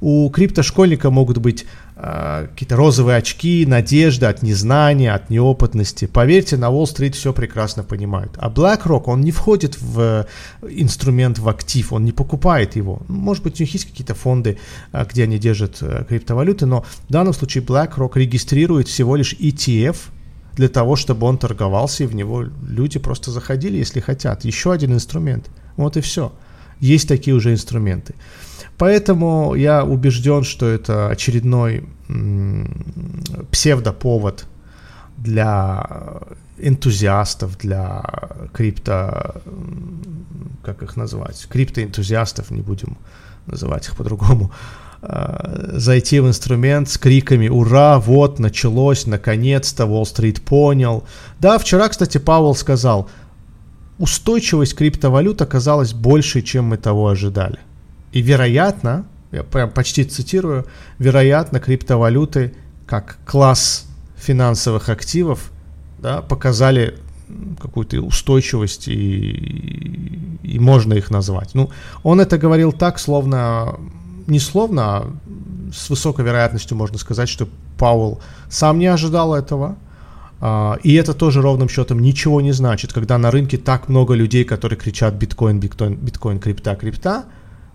У 0.00 0.28
криптошкольника 0.30 1.10
могут 1.10 1.38
быть 1.38 1.64
э, 1.96 2.48
какие-то 2.50 2.76
розовые 2.76 3.16
очки, 3.16 3.64
надежда 3.66 4.28
от 4.28 4.42
незнания, 4.42 5.12
от 5.12 5.30
неопытности. 5.30 6.06
Поверьте, 6.06 6.56
на 6.56 6.70
Уолл-стрит 6.70 7.14
все 7.14 7.32
прекрасно 7.32 7.84
понимают. 7.84 8.32
А 8.38 8.50
BlackRock, 8.50 9.04
он 9.06 9.20
не 9.20 9.30
входит 9.30 9.80
в 9.80 10.26
инструмент, 10.68 11.38
в 11.38 11.48
актив, 11.48 11.92
он 11.92 12.04
не 12.04 12.12
покупает 12.12 12.76
его. 12.76 13.02
Может 13.08 13.44
быть, 13.44 13.60
у 13.60 13.62
них 13.62 13.72
есть 13.72 13.86
какие-то 13.88 14.14
фонды, 14.14 14.58
э, 14.92 15.06
где 15.08 15.24
они 15.24 15.38
держат 15.38 15.78
э, 15.80 16.04
криптовалюты, 16.08 16.66
но 16.66 16.84
в 17.08 17.12
данном 17.12 17.32
случае 17.32 17.64
BlackRock 17.64 18.12
регистрирует 18.16 18.88
всего 18.88 19.16
лишь 19.16 19.34
ETF– 19.34 19.96
для 20.58 20.68
того, 20.68 20.96
чтобы 20.96 21.26
он 21.28 21.38
торговался, 21.38 22.02
и 22.02 22.06
в 22.08 22.16
него 22.16 22.42
люди 22.42 22.98
просто 22.98 23.30
заходили, 23.30 23.78
если 23.78 24.00
хотят. 24.00 24.44
Еще 24.44 24.72
один 24.72 24.92
инструмент. 24.92 25.48
Вот 25.76 25.96
и 25.96 26.00
все. 26.00 26.32
Есть 26.80 27.08
такие 27.08 27.36
уже 27.36 27.52
инструменты. 27.52 28.16
Поэтому 28.76 29.54
я 29.54 29.84
убежден, 29.84 30.42
что 30.42 30.66
это 30.66 31.10
очередной 31.10 31.88
псевдоповод 33.52 34.46
для 35.16 35.86
энтузиастов, 36.58 37.56
для 37.58 38.02
крипто, 38.52 39.40
как 40.64 40.82
их 40.82 40.96
назвать, 40.96 41.46
криптоэнтузиастов, 41.48 42.50
не 42.50 42.62
будем 42.62 42.98
называть 43.46 43.86
их 43.86 43.96
по-другому, 43.96 44.50
зайти 45.00 46.20
в 46.20 46.26
инструмент 46.26 46.88
с 46.88 46.98
криками 46.98 47.48
«Ура! 47.48 47.98
Вот, 47.98 48.38
началось! 48.38 49.06
Наконец-то! 49.06 49.86
Уолл-стрит 49.86 50.42
понял!» 50.42 51.04
Да, 51.38 51.58
вчера, 51.58 51.88
кстати, 51.88 52.18
Пауэлл 52.18 52.56
сказал, 52.56 53.08
устойчивость 53.98 54.74
криптовалют 54.74 55.40
оказалась 55.40 55.92
больше, 55.92 56.42
чем 56.42 56.66
мы 56.66 56.78
того 56.78 57.08
ожидали. 57.08 57.58
И 58.12 58.22
вероятно, 58.22 59.06
я 59.30 59.44
прям 59.44 59.70
почти 59.70 60.04
цитирую, 60.04 60.66
вероятно, 60.98 61.60
криптовалюты 61.60 62.54
как 62.86 63.18
класс 63.26 63.86
финансовых 64.16 64.88
активов 64.88 65.52
да, 65.98 66.22
показали 66.22 66.98
какую-то 67.60 68.00
устойчивость 68.00 68.88
и, 68.88 70.38
и 70.42 70.58
можно 70.58 70.94
их 70.94 71.10
назвать. 71.10 71.54
Ну, 71.54 71.70
он 72.02 72.20
это 72.20 72.38
говорил 72.38 72.72
так, 72.72 72.98
словно 72.98 73.78
не 74.28 74.38
словно, 74.38 74.82
а 74.82 75.12
с 75.72 75.90
высокой 75.90 76.24
вероятностью 76.24 76.76
можно 76.76 76.98
сказать, 76.98 77.28
что 77.28 77.48
Пауэлл 77.78 78.20
сам 78.48 78.78
не 78.78 78.86
ожидал 78.86 79.34
этого. 79.34 79.76
А, 80.40 80.78
и 80.82 80.94
это 80.94 81.14
тоже 81.14 81.42
ровным 81.42 81.68
счетом 81.68 82.00
ничего 82.00 82.40
не 82.40 82.52
значит, 82.52 82.92
когда 82.92 83.18
на 83.18 83.30
рынке 83.30 83.56
так 83.56 83.88
много 83.88 84.14
людей, 84.14 84.44
которые 84.44 84.78
кричат 84.78 85.14
биткоин, 85.14 85.58
биткоин, 85.58 85.96
биткоин, 85.96 86.38
крипта, 86.38 86.76
крипта, 86.76 87.24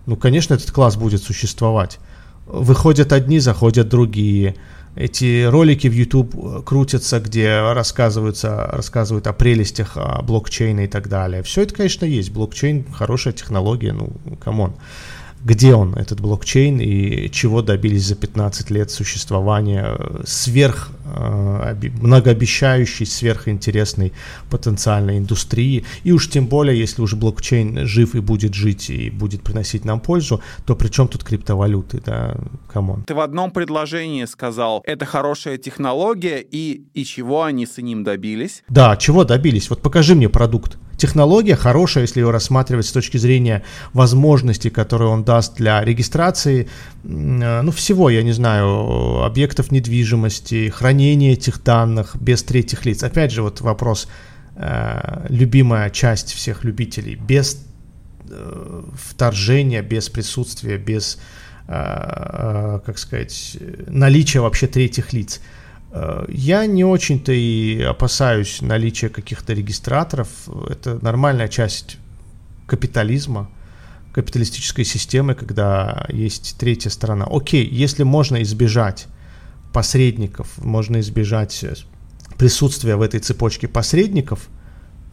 Ну, 0.06 0.16
конечно, 0.16 0.54
этот 0.54 0.70
класс 0.70 0.96
будет 0.96 1.22
существовать. 1.22 1.98
Выходят 2.46 3.12
одни, 3.12 3.40
заходят 3.40 3.88
другие. 3.88 4.54
Эти 4.96 5.44
ролики 5.44 5.88
в 5.88 5.92
YouTube 5.92 6.34
э, 6.36 6.62
крутятся, 6.64 7.20
где 7.20 7.72
рассказываются, 7.72 8.70
рассказывают 8.72 9.26
о 9.26 9.32
прелестях 9.32 9.96
блокчейна 10.22 10.84
и 10.84 10.86
так 10.86 11.08
далее. 11.08 11.42
Все 11.42 11.62
это, 11.62 11.74
конечно, 11.74 12.04
есть. 12.04 12.30
Блокчейн 12.30 12.84
хорошая 12.92 13.32
технология, 13.32 13.92
ну, 13.92 14.12
come 14.42 14.63
on 14.63 14.74
где 15.44 15.74
он, 15.74 15.94
этот 15.94 16.20
блокчейн, 16.20 16.80
и 16.80 17.30
чего 17.30 17.60
добились 17.60 18.06
за 18.06 18.14
15 18.14 18.70
лет 18.70 18.90
существования 18.90 19.96
сверх 20.24 20.90
э, 21.03 21.03
многообещающей, 21.04 23.06
сверхинтересной 23.06 24.12
потенциальной 24.50 25.18
индустрии. 25.18 25.84
И 26.02 26.12
уж 26.12 26.30
тем 26.30 26.46
более, 26.46 26.78
если 26.78 27.02
уж 27.02 27.14
блокчейн 27.14 27.86
жив 27.86 28.14
и 28.14 28.20
будет 28.20 28.54
жить, 28.54 28.90
и 28.90 29.10
будет 29.10 29.42
приносить 29.42 29.84
нам 29.84 30.00
пользу, 30.00 30.40
то 30.66 30.76
при 30.76 30.88
чем 30.88 31.08
тут 31.08 31.24
криптовалюты, 31.24 32.02
да, 32.04 32.36
come 32.72 32.90
on. 32.90 33.04
Ты 33.04 33.14
в 33.14 33.20
одном 33.20 33.50
предложении 33.50 34.24
сказал, 34.24 34.82
это 34.84 35.04
хорошая 35.04 35.58
технология, 35.58 36.40
и, 36.40 36.84
и 36.94 37.04
чего 37.04 37.44
они 37.44 37.66
с 37.66 37.78
ним 37.78 38.04
добились? 38.04 38.62
Да, 38.68 38.96
чего 38.96 39.24
добились? 39.24 39.70
Вот 39.70 39.82
покажи 39.82 40.14
мне 40.14 40.28
продукт 40.28 40.78
технология 40.96 41.56
хорошая, 41.56 42.04
если 42.04 42.20
ее 42.20 42.30
рассматривать 42.30 42.86
с 42.86 42.92
точки 42.92 43.18
зрения 43.18 43.62
возможностей, 43.92 44.70
которые 44.70 45.10
он 45.10 45.24
даст 45.24 45.56
для 45.56 45.84
регистрации, 45.84 46.68
э, 47.04 47.60
ну, 47.62 47.70
всего, 47.72 48.10
я 48.10 48.22
не 48.22 48.32
знаю, 48.32 49.22
объектов 49.22 49.70
недвижимости, 49.70 50.70
хранения 50.70 50.93
этих 51.02 51.62
данных 51.62 52.16
без 52.20 52.42
третьих 52.42 52.84
лиц. 52.86 53.02
Опять 53.02 53.32
же, 53.32 53.42
вот 53.42 53.60
вопрос, 53.60 54.08
э, 54.56 55.26
любимая 55.28 55.90
часть 55.90 56.32
всех 56.32 56.64
любителей, 56.64 57.14
без 57.16 57.64
э, 58.30 58.82
вторжения, 58.94 59.82
без 59.82 60.08
присутствия, 60.08 60.78
без, 60.78 61.18
как 61.66 62.98
сказать, 62.98 63.56
наличия 63.86 64.40
вообще 64.40 64.66
третьих 64.66 65.12
лиц– 65.12 65.40
Э, 65.94 66.24
я 66.28 66.66
не 66.66 66.84
очень-то 66.84 67.32
и 67.32 67.80
опасаюсь 67.80 68.60
наличия 68.60 69.08
каких-то 69.08 69.52
регистраторов. 69.52 70.28
Это 70.68 70.98
нормальная 71.02 71.48
часть 71.48 71.98
капитализма, 72.66 73.48
капиталистической 74.12 74.84
системы, 74.84 75.34
когда 75.34 76.06
есть 76.08 76.56
третья 76.58 76.90
сторона. 76.90 77.26
Окей, 77.30 77.66
если 77.66 78.02
можно 78.02 78.42
избежать 78.42 79.06
посредников, 79.74 80.46
можно 80.58 81.00
избежать 81.00 81.64
присутствия 82.38 82.96
в 82.96 83.02
этой 83.02 83.20
цепочке 83.20 83.68
посредников, 83.68 84.48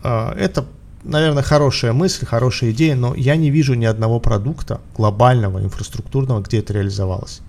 э, 0.03 0.33
это, 0.37 0.65
наверное, 1.03 1.43
хорошая 1.43 1.93
мысль, 1.93 2.25
хорошая 2.25 2.71
идея, 2.71 2.95
но 2.95 3.15
я 3.15 3.35
не 3.35 3.49
вижу 3.49 3.73
ни 3.73 3.85
одного 3.85 4.19
продукта 4.19 4.79
глобального, 4.95 5.59
инфраструктурного, 5.59 6.41
где 6.41 6.59
это 6.59 6.73
реализовалось. 6.73 7.41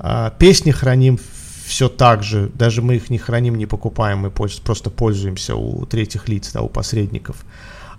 Э, 0.00 0.30
песни 0.38 0.72
храним 0.72 1.18
все 1.66 1.88
так 1.88 2.22
же, 2.22 2.50
даже 2.54 2.82
мы 2.82 2.96
их 2.96 3.10
не 3.10 3.18
храним, 3.18 3.54
не 3.56 3.66
покупаем, 3.66 4.18
мы 4.18 4.30
просто 4.30 4.90
пользуемся 4.90 5.54
у 5.54 5.84
третьих 5.86 6.28
лиц, 6.28 6.52
да, 6.52 6.62
у 6.62 6.68
посредников. 6.68 7.36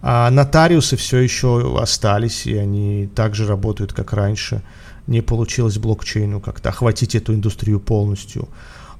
А 0.02 0.30
нотариусы 0.30 0.98
все 0.98 1.20
еще 1.20 1.80
остались, 1.80 2.48
и 2.48 2.58
они 2.58 3.10
также 3.16 3.48
работают, 3.48 3.94
как 3.94 4.14
раньше. 4.14 4.62
Не 5.08 5.22
получилось 5.22 5.78
блокчейну 5.78 6.40
как-то 6.42 6.70
охватить 6.70 7.16
эту 7.16 7.34
индустрию 7.34 7.80
полностью. 7.80 8.50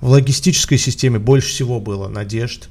В 0.02 0.10
логистической 0.10 0.78
системе 0.78 1.20
больше 1.20 1.50
всего 1.50 1.80
было 1.80 2.08
надежд, 2.08 2.70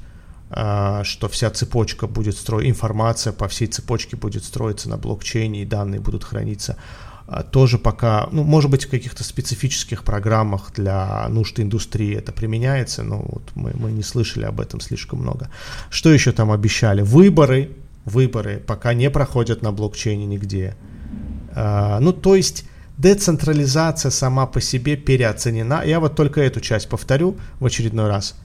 а, 0.49 1.03
что 1.03 1.27
вся 1.27 1.49
цепочка 1.49 2.07
будет 2.07 2.37
строить, 2.37 2.69
информация 2.69 3.33
по 3.33 3.47
всей 3.47 3.67
цепочке 3.67 4.15
будет 4.15 4.43
строиться 4.43 4.89
на 4.89 4.97
блокчейне, 4.97 5.63
и 5.63 5.65
данные 5.65 5.99
будут 5.99 6.23
храниться. 6.23 6.77
А, 7.27 7.41
тоже 7.41 7.79
пока, 7.79 8.29
ну, 8.31 8.43
может 8.43 8.69
быть, 8.69 8.85
в 8.85 8.89
каких-то 8.89 9.23
специфических 9.23 10.03
программах 10.03 10.71
для 10.75 11.27
нужд 11.29 11.59
индустрии 11.59 12.15
это 12.15 12.31
применяется, 12.31 13.03
но 13.03 13.25
вот 13.27 13.43
мы, 13.55 13.71
мы 13.73 13.91
не 13.91 14.03
слышали 14.03 14.45
об 14.45 14.61
этом 14.61 14.79
слишком 14.79 15.19
много. 15.19 15.49
Что 15.89 16.13
еще 16.13 16.31
там 16.31 16.51
обещали? 16.51 17.01
Выборы, 17.01 17.71
выборы 18.05 18.63
пока 18.65 18.93
не 18.93 19.09
проходят 19.09 19.63
на 19.63 19.71
блокчейне 19.71 20.25
нигде. 20.25 20.75
А, 21.55 21.99
ну, 21.99 22.13
то 22.13 22.35
есть 22.35 22.65
децентрализация 22.97 24.11
сама 24.11 24.45
по 24.45 24.61
себе 24.61 24.95
переоценена. 24.95 25.83
Я 25.85 25.99
вот 25.99 26.15
только 26.15 26.41
эту 26.41 26.61
часть 26.61 26.89
повторю 26.89 27.37
в 27.59 27.65
очередной 27.65 28.07
раз. 28.07 28.35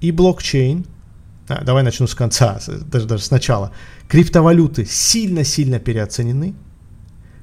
И 0.00 0.12
блокчейн, 0.12 0.86
а, 1.48 1.62
давай 1.64 1.82
начну 1.82 2.06
с 2.06 2.14
конца, 2.14 2.58
даже, 2.86 3.06
даже 3.06 3.22
сначала. 3.22 3.72
Криптовалюты 4.08 4.84
сильно-сильно 4.84 5.78
переоценены, 5.78 6.54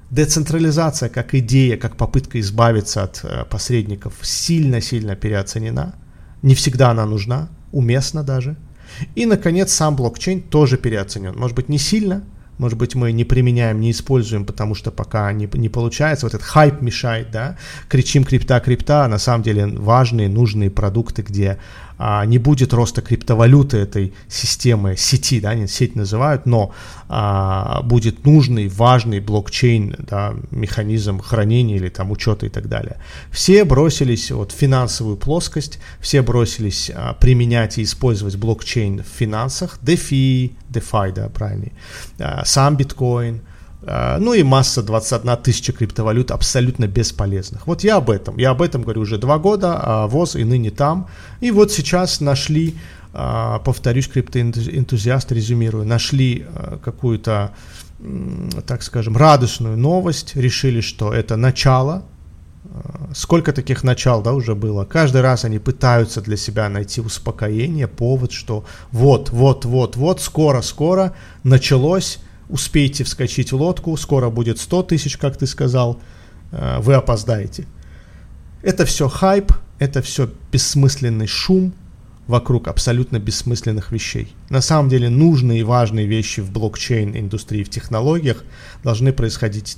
Децентрализация 0.10 1.10
как 1.10 1.36
идея, 1.36 1.76
как 1.76 1.98
попытка 1.98 2.40
избавиться 2.40 3.04
от 3.04 3.20
э, 3.24 3.44
посредников 3.44 4.14
сильно-сильно 4.22 5.18
переоценена. 5.18 5.96
Не 6.42 6.56
всегда 6.56 6.92
она 6.92 7.06
нужна, 7.06 7.50
уместна 7.74 8.24
даже. 8.24 8.56
И, 9.16 9.26
наконец, 9.26 9.74
сам 9.74 9.98
блокчейн 9.98 10.42
тоже 10.42 10.78
переоценен. 10.78 11.38
Может 11.38 11.58
быть, 11.58 11.68
не 11.68 11.78
сильно, 11.78 12.24
может 12.58 12.78
быть, 12.78 12.96
мы 12.96 13.12
не 13.12 13.24
применяем, 13.24 13.80
не 13.80 13.92
используем, 13.92 14.46
потому 14.46 14.76
что 14.76 14.92
пока 14.92 15.32
не, 15.32 15.50
не 15.54 15.70
получается, 15.70 16.26
вот 16.26 16.34
этот 16.34 16.46
хайп 16.46 16.82
мешает, 16.82 17.32
да, 17.32 17.58
кричим 17.90 18.24
крипта, 18.24 18.60
крипта, 18.60 19.06
а 19.06 19.08
на 19.08 19.20
самом 19.20 19.44
деле 19.44 19.68
важные, 19.68 20.30
нужные 20.30 20.70
продукты, 20.70 21.22
где 21.22 21.58
а, 21.98 22.26
не 22.26 22.38
будет 22.38 22.74
роста 22.74 23.02
криптовалюты 23.02 23.78
этой 23.78 24.14
системы, 24.28 24.96
сети, 24.98 25.40
да, 25.40 25.52
они 25.52 25.68
сеть 25.68 25.96
называют, 25.96 26.46
но 26.46 26.72
а, 27.10 27.82
будет 27.84 28.26
нужный, 28.26 28.68
важный 28.68 29.20
блокчейн, 29.20 29.96
да, 30.00 30.36
механизм 30.52 31.20
хранения 31.20 31.76
или 31.76 31.90
там 31.90 32.12
учета 32.12 32.46
и 32.46 32.50
так 32.50 32.68
далее. 32.68 32.98
Все 33.32 33.64
бросились 33.64 34.32
вот, 34.32 34.52
в 34.52 34.56
финансовую 34.56 35.18
плоскость, 35.18 35.80
все 36.00 36.22
бросились 36.22 36.92
а, 36.94 37.14
применять 37.14 37.78
и 37.78 37.84
использовать 37.84 38.36
блокчейн 38.36 39.04
в 39.04 39.08
финансах, 39.08 39.80
DeFi, 39.82 40.54
DeFi, 40.70 41.14
да, 41.14 41.30
правильно, 41.30 41.72
а, 42.20 42.46
сам 42.46 42.76
биткоин, 42.78 43.42
ну 44.20 44.34
и 44.34 44.44
масса 44.44 44.84
21 44.84 45.38
тысяча 45.38 45.72
криптовалют 45.72 46.32
абсолютно 46.32 46.88
бесполезных. 46.88 47.68
Вот 47.68 47.84
я 47.84 47.98
об 47.98 48.10
этом. 48.10 48.38
Я 48.38 48.50
об 48.50 48.62
этом 48.62 48.82
говорю 48.82 49.02
уже 49.02 49.18
два 49.18 49.40
года, 49.40 49.80
а 49.82 50.08
ВОЗ 50.08 50.36
и 50.36 50.44
ныне 50.44 50.72
там. 50.72 51.08
И 51.40 51.52
вот 51.52 51.72
сейчас 51.72 52.20
нашли, 52.20 52.76
а, 53.14 53.60
повторюсь, 53.60 54.08
криптоэнтузиаст, 54.08 55.32
резюмирую, 55.32 55.86
нашли 55.86 56.46
а, 56.48 56.80
какую-то, 56.84 57.54
так 58.66 58.84
скажем, 58.84 59.16
радостную 59.16 59.78
новость, 59.78 60.36
решили, 60.36 60.82
что 60.82 61.14
это 61.14 61.38
начало, 61.38 62.04
Сколько 63.14 63.54
таких 63.54 63.84
начал, 63.84 64.22
да, 64.22 64.34
уже 64.34 64.54
было. 64.54 64.86
Каждый 64.86 65.22
раз 65.22 65.46
они 65.46 65.60
пытаются 65.60 66.22
для 66.22 66.38
себя 66.38 66.70
найти 66.70 67.02
успокоение, 67.02 67.88
повод, 67.88 68.32
что 68.32 68.66
вот, 68.92 69.30
вот, 69.30 69.66
вот, 69.66 69.96
вот, 69.96 70.22
скоро, 70.22 70.62
скоро 70.62 71.14
началось, 71.44 72.20
успейте 72.50 73.04
вскочить 73.04 73.52
в 73.52 73.56
лодку, 73.56 73.96
скоро 73.98 74.30
будет 74.30 74.60
100 74.60 74.84
тысяч, 74.84 75.18
как 75.18 75.38
ты 75.38 75.48
сказал, 75.48 76.00
э, 76.52 76.80
вы 76.80 76.94
опоздаете. 76.94 77.66
Это 78.64 78.86
все 78.86 79.08
хайп, 79.08 79.52
это 79.80 80.02
все 80.02 80.30
бессмысленный 80.52 81.28
шум 81.28 81.74
вокруг 82.28 82.68
абсолютно 82.68 83.20
бессмысленных 83.20 83.92
вещей. 83.92 84.34
На 84.50 84.62
самом 84.62 84.90
деле 84.90 85.10
нужные 85.10 85.62
и 85.62 85.64
важные 85.64 86.06
вещи 86.06 86.42
в 86.42 86.52
блокчейн-индустрии, 86.52 87.64
в 87.64 87.70
технологиях 87.70 88.44
должны 88.84 89.14
происходить 89.14 89.78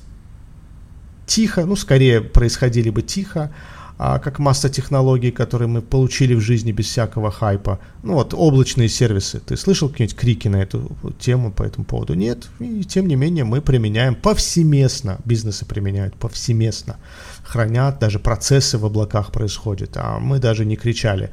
тихо, 1.26 1.66
ну, 1.66 1.76
скорее 1.76 2.22
происходили 2.22 2.90
бы 2.90 3.04
тихо, 3.04 3.52
как 4.00 4.40
масса 4.40 4.70
технологий, 4.70 5.30
которые 5.30 5.68
мы 5.68 5.82
получили 5.82 6.34
в 6.34 6.40
жизни 6.40 6.72
без 6.72 6.86
всякого 6.86 7.32
хайпа. 7.32 7.80
Ну 8.02 8.14
вот, 8.14 8.34
облачные 8.34 8.88
сервисы. 8.88 9.42
Ты 9.42 9.58
слышал 9.58 9.90
какие-нибудь 9.90 10.18
крики 10.18 10.48
на 10.48 10.62
эту 10.62 10.90
тему 11.20 11.52
по 11.52 11.64
этому 11.64 11.84
поводу? 11.84 12.14
Нет. 12.14 12.48
И 12.60 12.86
тем 12.86 13.08
не 13.08 13.18
менее 13.18 13.44
мы 13.44 13.60
применяем 13.62 14.16
повсеместно, 14.16 15.20
бизнесы 15.26 15.66
применяют 15.66 16.16
повсеместно. 16.16 16.96
Хранят, 17.44 18.00
даже 18.00 18.20
процессы 18.20 18.78
в 18.78 18.86
облаках 18.86 19.34
происходят. 19.34 19.98
А 19.98 20.20
мы 20.20 20.40
даже 20.40 20.64
не 20.64 20.78
кричали 20.78 21.30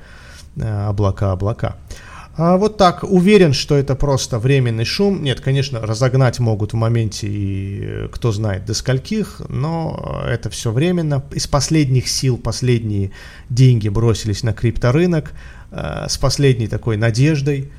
э, 0.56 0.88
облака, 0.88 1.30
облака. 1.30 1.76
А 2.38 2.58
вот 2.58 2.76
так, 2.76 3.02
уверен, 3.02 3.54
что 3.54 3.76
это 3.76 3.94
просто 3.94 4.38
временный 4.38 4.84
шум. 4.84 5.22
Нет, 5.22 5.40
конечно, 5.40 5.80
разогнать 5.80 6.38
могут 6.38 6.74
в 6.74 6.76
моменте 6.76 7.26
и 7.26 7.80
э, 7.82 8.08
кто 8.12 8.30
знает 8.30 8.66
до 8.66 8.74
скольких, 8.74 9.40
но 9.48 10.22
это 10.28 10.50
все 10.50 10.70
временно. 10.70 11.24
Из 11.32 11.46
последних 11.46 12.08
сил 12.08 12.36
последние 12.36 13.12
деньги 13.48 13.88
бросились 13.88 14.42
на 14.42 14.52
крипторынок 14.52 15.32
э, 15.70 16.06
с 16.08 16.18
последней 16.18 16.68
такой 16.68 16.98
надеждой. 16.98 17.72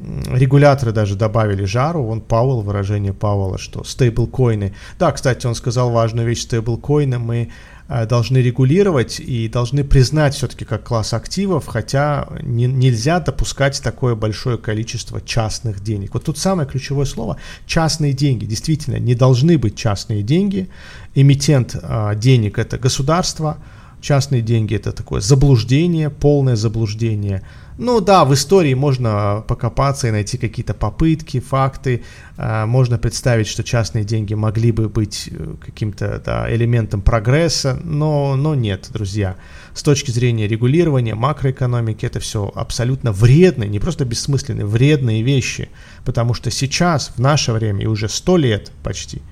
Регуляторы 0.00 0.92
даже 0.92 1.14
добавили 1.14 1.64
жару, 1.64 2.04
вон 2.04 2.22
Пауэлл, 2.22 2.62
выражение 2.62 3.12
Пауэлла, 3.12 3.58
что 3.58 3.84
стейблкоины. 3.84 4.74
Да, 4.98 5.12
кстати, 5.12 5.46
он 5.46 5.54
сказал 5.54 5.90
важную 5.90 6.26
вещь, 6.26 6.42
стейблкоины 6.42 7.18
мы 7.18 7.50
должны 7.88 8.38
регулировать 8.38 9.18
и 9.18 9.48
должны 9.48 9.82
признать 9.82 10.34
все-таки 10.34 10.64
как 10.66 10.84
класс 10.84 11.14
активов, 11.14 11.66
хотя 11.66 12.28
не, 12.42 12.66
нельзя 12.66 13.18
допускать 13.18 13.80
такое 13.82 14.14
большое 14.14 14.58
количество 14.58 15.20
частных 15.22 15.80
денег. 15.80 16.12
Вот 16.12 16.24
тут 16.24 16.36
самое 16.36 16.68
ключевое 16.68 17.06
слово– 17.06 17.38
частные 17.66 18.12
деньги. 18.12 18.44
Действительно, 18.44 18.96
не 18.96 19.14
должны 19.14 19.56
быть 19.56 19.74
частные 19.76 20.22
деньги. 20.22 20.68
Эмитент 21.14 21.74
э, 21.80 22.12
денег– 22.16 22.58
это 22.60 22.76
государство, 22.78 23.56
частные 24.00 24.42
деньги– 24.42 24.74
это 24.76 24.92
такое 24.92 25.20
заблуждение, 25.20 26.10
полное 26.10 26.56
заблуждение– 26.56 27.42
ну 27.78 28.00
да, 28.00 28.24
в 28.24 28.34
истории 28.34 28.74
можно 28.74 29.44
покопаться 29.46 30.08
и 30.08 30.10
найти 30.10 30.36
какие-то 30.36 30.74
попытки, 30.74 31.38
факты. 31.38 32.02
А, 32.36 32.66
можно 32.66 32.98
представить, 32.98 33.46
что 33.46 33.62
частные 33.62 34.02
деньги 34.02 34.34
могли 34.34 34.72
бы 34.72 34.88
быть 34.88 35.28
э, 35.30 35.54
каким-то 35.64 36.20
да, 36.24 36.52
элементом 36.52 37.02
прогресса, 37.02 37.80
но, 37.84 38.34
но 38.34 38.56
нет, 38.56 38.88
друзья. 38.92 39.36
С 39.74 39.84
точки 39.84 40.10
зрения 40.10 40.48
регулирования 40.48 41.14
макроэкономики 41.14 42.04
это 42.04 42.18
все 42.18 42.50
абсолютно 42.52 43.12
вредные, 43.12 43.68
не 43.68 43.78
просто 43.78 44.04
бессмысленные, 44.04 44.66
вредные 44.66 45.22
вещи. 45.22 45.68
Потому 46.04 46.34
что 46.34 46.50
сейчас, 46.50 47.12
в 47.14 47.20
наше 47.20 47.52
время, 47.52 47.84
и 47.84 47.86
уже 47.86 48.08
сто 48.08 48.36
лет 48.36 48.72
почти, 48.82 49.22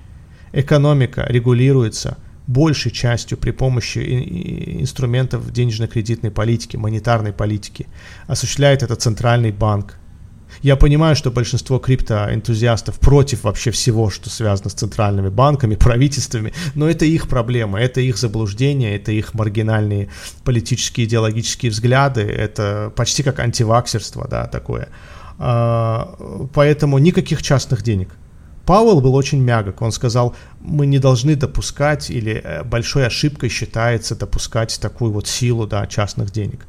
экономика 0.53 1.25
регулируется– 1.27 2.17
большей 2.47 2.91
частью 2.91 3.37
при 3.37 3.51
помощи 3.51 3.99
инструментов 4.79 5.51
денежно-кредитной 5.51 6.31
политики, 6.31 6.77
монетарной 6.77 7.33
политики. 7.33 7.87
Осуществляет 8.27 8.83
это 8.83 8.95
центральный 8.95 9.51
банк. 9.51 9.95
Я 10.61 10.77
понимаю, 10.77 11.15
что 11.15 11.29
большинство 11.29 11.77
криптоэнтузиастов 11.77 12.99
против 12.99 13.43
вообще 13.43 13.69
всего, 13.71 14.09
что 14.09 14.29
связано 14.29 14.69
с 14.69 14.73
центральными 14.73 15.29
банками, 15.29 15.75
правительствами, 15.79 16.53
но 16.73 16.89
это 16.89 17.05
их 17.05 17.27
проблема, 17.27 17.79
это 17.79 17.99
их 17.99 18.17
заблуждение, 18.17 18.95
это 18.95 19.11
их 19.11 19.33
маргинальные 19.33 20.07
политические 20.43 21.05
идеологические 21.05 21.69
взгляды, 21.69 22.21
это 22.21 22.91
почти 22.95 23.23
как 23.23 23.39
антиваксерство, 23.39 24.27
да, 24.27 24.47
такое. 24.47 24.87
А, 25.37 26.15
поэтому 26.53 26.97
никаких 26.97 27.43
частных 27.43 27.83
денег– 27.83 28.09
Пауэлл 28.67 28.99
был 28.99 29.15
очень 29.15 29.41
мягок. 29.41 29.81
Он 29.81 29.93
сказал, 29.93 30.35
мы 30.59 30.85
не 30.85 30.99
должны 30.99 31.35
допускать, 31.35 32.09
или 32.09 32.41
э, 32.43 32.63
большой 32.63 33.07
ошибкой 33.07 33.47
считается 33.47 34.13
допускать 34.13 34.77
такую 34.81 35.13
вот 35.13 35.25
силу 35.25 35.65
да, 35.65 35.87
частных 35.87 36.31
денег. 36.31 36.67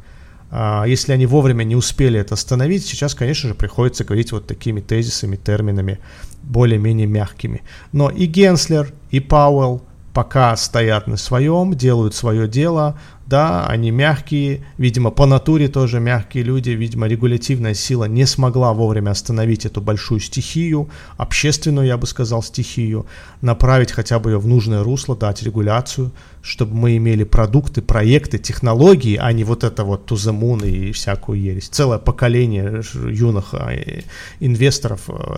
А 0.50 0.84
если 0.86 1.12
они 1.12 1.26
вовремя 1.26 1.64
не 1.64 1.74
успели 1.74 2.20
это 2.20 2.34
остановить, 2.34 2.86
сейчас, 2.86 3.16
конечно 3.16 3.48
же, 3.48 3.54
приходится 3.56 4.04
говорить 4.04 4.30
вот 4.30 4.46
такими 4.46 4.80
тезисами, 4.80 5.34
терминами, 5.34 5.98
более-менее 6.44 7.08
мягкими. 7.08 7.62
Но 7.90 8.10
и 8.10 8.26
Генслер, 8.26 8.92
и 9.10 9.18
Пауэлл 9.18 9.82
пока 10.14 10.56
стоят 10.56 11.08
на 11.08 11.16
своем, 11.16 11.74
делают 11.74 12.14
свое 12.14 12.46
дело, 12.46 12.98
да, 13.28 13.66
они 13.66 13.90
мягкие, 13.90 14.64
видимо, 14.78 15.10
по 15.10 15.26
натуре 15.26 15.68
тоже 15.68 16.00
мягкие 16.00 16.44
люди, 16.44 16.70
видимо, 16.70 17.06
регулятивная 17.06 17.74
сила 17.74 18.06
не 18.06 18.24
смогла 18.24 18.72
вовремя 18.72 19.10
остановить 19.10 19.66
эту 19.66 19.82
большую 19.82 20.20
стихию, 20.20 20.88
общественную, 21.18 21.86
я 21.86 21.98
бы 21.98 22.06
сказал, 22.06 22.42
стихию, 22.42 23.06
направить 23.42 23.92
хотя 23.92 24.18
бы 24.18 24.30
ее 24.30 24.38
в 24.38 24.46
нужное 24.46 24.82
русло, 24.82 25.14
дать 25.14 25.42
регуляцию, 25.42 26.10
чтобы 26.40 26.74
мы 26.74 26.96
имели 26.96 27.24
продукты, 27.24 27.82
проекты, 27.82 28.38
технологии, 28.38 29.18
а 29.20 29.30
не 29.32 29.44
вот 29.44 29.62
это 29.62 29.84
вот 29.84 30.06
туземун 30.06 30.64
и 30.64 30.92
всякую 30.92 31.38
ересь. 31.38 31.68
Целое 31.68 31.98
поколение 31.98 32.82
юных 32.94 33.52
а, 33.52 33.70
инвесторов, 34.40 35.02
а, 35.08 35.36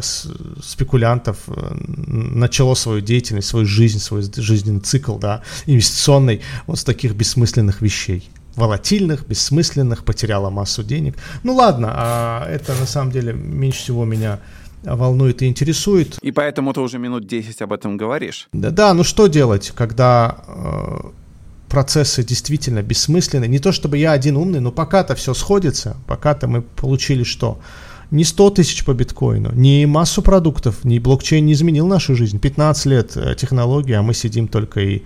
спекулянтов 0.62 1.38
э, 1.48 1.76
начало 1.86 2.74
свою 2.74 3.00
деятельность, 3.00 3.48
свою 3.48 3.66
жизнь, 3.66 3.98
свой 3.98 4.22
жизненный 4.22 4.80
цикл, 4.80 5.18
да, 5.18 5.42
инвестиционный 5.66 6.40
вот 6.68 6.78
с 6.78 6.84
таких 6.84 7.14
бессмысленных 7.14 7.79
вещей 7.80 8.30
волатильных, 8.56 9.26
бессмысленных, 9.26 10.04
потеряла 10.04 10.50
массу 10.50 10.82
денег. 10.82 11.16
Ну 11.42 11.54
ладно, 11.54 11.92
а 11.92 12.46
это 12.48 12.74
на 12.74 12.86
самом 12.86 13.12
деле 13.12 13.32
меньше 13.32 13.80
всего 13.80 14.04
меня 14.04 14.40
волнует 14.82 15.42
и 15.42 15.46
интересует. 15.46 16.18
И 16.22 16.30
поэтому 16.30 16.72
ты 16.72 16.80
уже 16.80 16.98
минут 16.98 17.26
10 17.26 17.62
об 17.62 17.72
этом 17.72 17.96
говоришь. 17.96 18.48
Да, 18.52 18.70
да 18.70 18.94
ну 18.94 19.04
что 19.04 19.26
делать, 19.26 19.72
когда 19.74 20.38
э, 20.46 21.10
процессы 21.68 22.24
действительно 22.24 22.82
бессмысленны? 22.82 23.46
Не 23.46 23.58
то 23.58 23.72
чтобы 23.72 23.98
я 23.98 24.12
один 24.12 24.36
умный, 24.36 24.60
но 24.60 24.72
пока-то 24.72 25.14
все 25.14 25.34
сходится, 25.34 25.96
пока-то 26.06 26.48
мы 26.48 26.62
получили 26.62 27.24
что? 27.24 27.60
Не 28.10 28.24
100 28.24 28.50
тысяч 28.50 28.84
по 28.84 28.92
биткоину, 28.92 29.52
не 29.52 29.86
массу 29.86 30.20
продуктов, 30.22 30.82
ни 30.84 30.98
блокчейн 30.98 31.46
не 31.46 31.52
изменил 31.52 31.86
нашу 31.86 32.16
жизнь. 32.16 32.40
15 32.40 32.86
лет 32.86 33.16
э, 33.16 33.34
технологии, 33.36 33.92
а 33.92 34.02
мы 34.02 34.14
сидим 34.14 34.48
только 34.48 34.80
и 34.80 35.02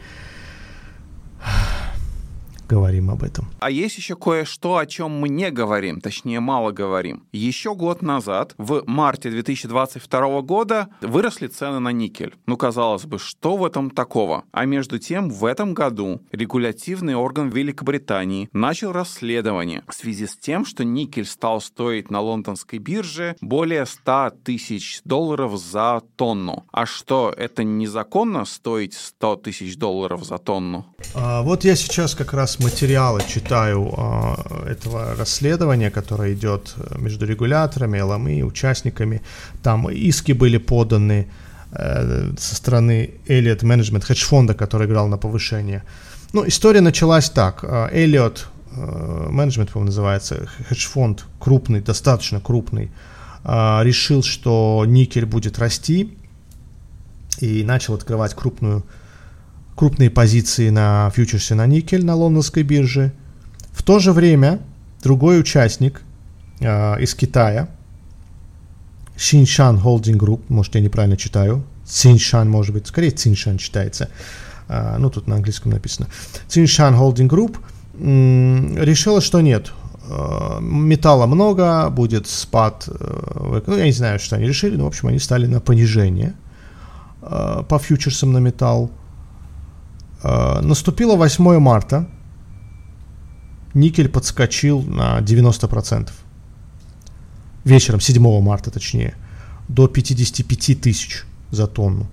говорим 2.68 3.10
об 3.10 3.22
этом. 3.22 3.48
А 3.60 3.70
есть 3.70 3.96
еще 3.96 4.16
кое-что, 4.16 4.76
о 4.76 4.86
чем 4.86 5.10
мы 5.12 5.28
не 5.28 5.50
говорим, 5.50 6.00
точнее 6.00 6.40
мало 6.40 6.70
говорим. 6.70 7.24
Еще 7.32 7.74
год 7.74 8.02
назад, 8.02 8.54
в 8.58 8.82
марте 8.86 9.30
2022 9.30 10.42
года, 10.42 10.88
выросли 11.00 11.46
цены 11.46 11.78
на 11.78 11.92
никель. 11.92 12.34
Ну, 12.46 12.56
казалось 12.56 13.04
бы, 13.04 13.18
что 13.18 13.56
в 13.56 13.64
этом 13.64 13.90
такого? 13.90 14.44
А 14.52 14.64
между 14.64 14.98
тем, 14.98 15.30
в 15.30 15.44
этом 15.44 15.74
году 15.74 16.20
регулятивный 16.32 17.14
орган 17.14 17.48
Великобритании 17.48 18.48
начал 18.52 18.92
расследование 18.92 19.82
в 19.88 19.94
связи 19.94 20.26
с 20.26 20.36
тем, 20.36 20.64
что 20.64 20.84
никель 20.84 21.26
стал 21.26 21.60
стоить 21.60 22.10
на 22.10 22.20
лондонской 22.20 22.78
бирже 22.78 23.36
более 23.40 23.86
100 23.86 24.32
тысяч 24.44 25.00
долларов 25.04 25.58
за 25.58 26.02
тонну. 26.16 26.64
А 26.72 26.86
что, 26.86 27.34
это 27.36 27.64
незаконно 27.64 28.44
стоить 28.44 28.94
100 28.94 29.36
тысяч 29.36 29.76
долларов 29.76 30.24
за 30.24 30.38
тонну? 30.38 30.86
А, 31.14 31.42
вот 31.42 31.64
я 31.64 31.76
сейчас 31.76 32.14
как 32.14 32.32
раз 32.32 32.53
материалы 32.60 33.20
читаю 33.28 33.92
а, 33.96 34.66
этого 34.66 35.14
расследования, 35.16 35.90
которое 35.90 36.34
идет 36.34 36.74
между 36.96 37.26
регуляторами, 37.26 38.00
ЛМИ, 38.00 38.44
участниками. 38.44 39.20
Там 39.62 39.88
иски 39.90 40.32
были 40.32 40.58
поданы 40.58 41.26
э, 41.72 42.32
со 42.38 42.54
стороны 42.54 43.10
Elliott 43.26 43.62
Management, 43.62 44.04
хедж-фонда, 44.04 44.54
который 44.54 44.86
играл 44.86 45.08
на 45.08 45.18
повышение. 45.18 45.82
Ну, 46.32 46.46
история 46.46 46.80
началась 46.80 47.30
так. 47.30 47.64
Elliott 47.64 48.46
Management, 48.76 49.70
по-моему, 49.72 49.86
называется, 49.86 50.48
хедж-фонд 50.68 51.24
крупный, 51.38 51.80
достаточно 51.80 52.40
крупный, 52.40 52.90
решил, 53.44 54.22
что 54.22 54.84
никель 54.86 55.26
будет 55.26 55.58
расти 55.58 56.16
и 57.38 57.62
начал 57.62 57.94
открывать 57.94 58.34
крупную 58.34 58.84
крупные 59.74 60.10
позиции 60.10 60.70
на 60.70 61.10
фьючерсе 61.10 61.54
на 61.54 61.66
никель 61.66 62.04
на 62.04 62.14
лондонской 62.14 62.62
бирже. 62.62 63.12
В 63.72 63.82
то 63.82 63.98
же 63.98 64.12
время 64.12 64.60
другой 65.02 65.40
участник 65.40 66.02
э, 66.60 67.02
из 67.02 67.14
Китая, 67.14 67.68
Xinshan 69.16 69.82
Holding 69.82 70.18
Group, 70.18 70.42
может 70.48 70.74
я 70.74 70.80
неправильно 70.80 71.16
читаю, 71.16 71.64
Циnshan 71.84 72.46
может 72.46 72.72
быть, 72.72 72.86
скорее 72.86 73.10
Циnshan 73.10 73.58
читается, 73.58 74.08
э, 74.68 74.96
ну 74.98 75.10
тут 75.10 75.26
на 75.26 75.36
английском 75.36 75.72
написано, 75.72 76.08
Циnshan 76.48 76.96
Holding 76.96 77.28
Group 77.28 77.58
м, 77.98 78.78
решила, 78.78 79.20
что 79.20 79.40
нет, 79.40 79.72
э, 80.08 80.58
металла 80.60 81.26
много, 81.26 81.90
будет 81.90 82.28
спад, 82.28 82.88
э, 82.88 83.62
ну 83.66 83.76
я 83.76 83.84
не 83.84 83.92
знаю, 83.92 84.20
что 84.20 84.36
они 84.36 84.46
решили, 84.46 84.76
но 84.76 84.84
в 84.84 84.88
общем 84.88 85.08
они 85.08 85.18
стали 85.18 85.46
на 85.46 85.60
понижение 85.60 86.34
э, 87.22 87.64
по 87.68 87.78
фьючерсам 87.78 88.32
на 88.32 88.38
металл, 88.38 88.88
Э, 88.88 89.03
наступило 90.62 91.16
8 91.16 91.58
марта. 91.58 92.06
Никель 93.74 94.08
подскочил 94.08 94.82
на 94.82 95.20
90%. 95.20 96.10
Вечером, 97.64 98.00
7 98.00 98.40
марта 98.40 98.70
точнее, 98.70 99.14
до 99.68 99.88
55 99.88 100.80
тысяч 100.80 101.24
за 101.50 101.66
тонну. 101.66 102.06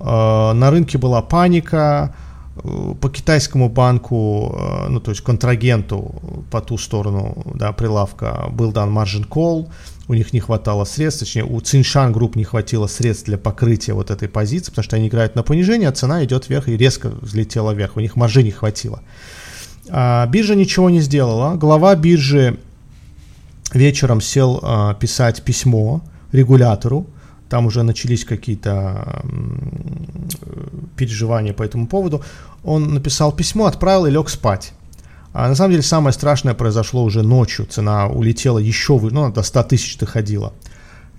Э, 0.00 0.52
на 0.52 0.70
рынке 0.70 0.98
была 0.98 1.22
паника. 1.22 2.14
Э, 2.64 2.94
по 3.00 3.08
китайскому 3.08 3.68
банку, 3.68 4.58
ну 4.88 5.00
то 5.00 5.10
есть 5.10 5.22
контрагенту 5.22 6.14
по 6.50 6.60
ту 6.60 6.78
сторону 6.78 7.36
да, 7.54 7.72
прилавка 7.72 8.48
был 8.50 8.72
дан 8.72 8.96
margin 8.96 9.28
call– 9.28 9.68
у 10.08 10.14
них 10.14 10.32
не 10.32 10.40
хватало 10.40 10.84
средств, 10.84 11.20
точнее 11.20 11.44
у 11.44 11.60
Циншан 11.60 12.12
групп 12.12 12.36
не 12.36 12.44
хватило 12.44 12.86
средств 12.86 13.26
для 13.26 13.38
покрытия 13.38 13.94
вот 13.94 14.10
этой 14.10 14.28
позиции, 14.28 14.70
потому 14.70 14.84
что 14.84 14.96
они 14.96 15.08
играют 15.08 15.34
на 15.34 15.42
понижение, 15.42 15.88
а 15.88 15.92
цена 15.92 16.24
идет 16.24 16.48
вверх 16.48 16.68
и 16.68 16.76
резко 16.76 17.08
взлетела 17.08 17.72
вверх, 17.72 17.96
у 17.96 18.00
них 18.00 18.16
маржи 18.16 18.42
не 18.42 18.50
хватило. 18.50 19.00
А, 19.88 20.26
биржа 20.26 20.54
ничего 20.54 20.90
не 20.90 21.00
сделала, 21.00 21.54
глава 21.54 21.94
биржи 21.94 22.58
вечером 23.72 24.20
сел 24.20 24.60
а, 24.62 24.94
писать 24.94 25.42
письмо 25.42 26.02
регулятору, 26.32 27.06
там 27.54 27.66
уже 27.66 27.84
начались 27.84 28.24
какие-то 28.24 29.22
переживания 30.96 31.52
по 31.52 31.62
этому 31.62 31.86
поводу, 31.86 32.20
он 32.64 32.94
написал 32.94 33.30
письмо, 33.30 33.66
отправил 33.66 34.06
и 34.06 34.10
лег 34.10 34.28
спать. 34.28 34.72
А 35.32 35.46
на 35.46 35.54
самом 35.54 35.70
деле 35.70 35.84
самое 35.84 36.12
страшное 36.12 36.54
произошло 36.54 37.04
уже 37.04 37.22
ночью. 37.22 37.66
Цена 37.66 38.08
улетела 38.08 38.58
еще 38.58 38.98
выше, 38.98 39.14
ну, 39.14 39.32
до 39.32 39.44
100 39.44 39.62
тысяч 39.62 39.98
доходила. 39.98 40.52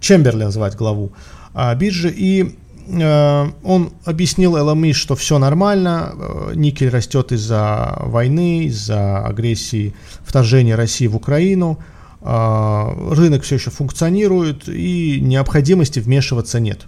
Чемберлен 0.01 0.51
звать 0.51 0.75
главу 0.75 1.13
а, 1.53 1.73
биржи. 1.73 2.13
И 2.13 2.57
э, 2.89 3.45
он 3.63 3.93
объяснил 4.03 4.57
LME, 4.57 4.91
что 4.91 5.15
все 5.15 5.39
нормально, 5.39 6.11
э, 6.13 6.51
никель 6.55 6.89
растет 6.89 7.31
из-за 7.31 7.95
войны, 8.01 8.65
из-за 8.65 9.25
агрессии, 9.25 9.93
вторжения 10.25 10.75
России 10.75 11.07
в 11.07 11.15
Украину, 11.15 11.79
рынок 12.25 13.43
все 13.43 13.55
еще 13.55 13.69
функционирует 13.69 14.67
и 14.67 15.19
необходимости 15.21 15.99
вмешиваться 15.99 16.59
нет. 16.59 16.87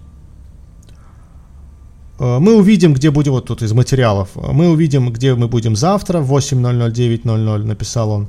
Э, 2.20 2.40
мы 2.40 2.56
увидим, 2.56 2.94
где 2.94 3.12
будем, 3.12 3.34
вот 3.34 3.46
тут 3.46 3.62
из 3.62 3.74
материалов, 3.74 4.30
мы 4.36 4.70
увидим, 4.70 5.12
где 5.12 5.36
мы 5.36 5.48
будем 5.48 5.76
завтра, 5.76 6.20
в 6.20 6.34
8.00, 6.34 6.92
9.00, 6.92 7.64
написал 7.64 8.12
он. 8.12 8.28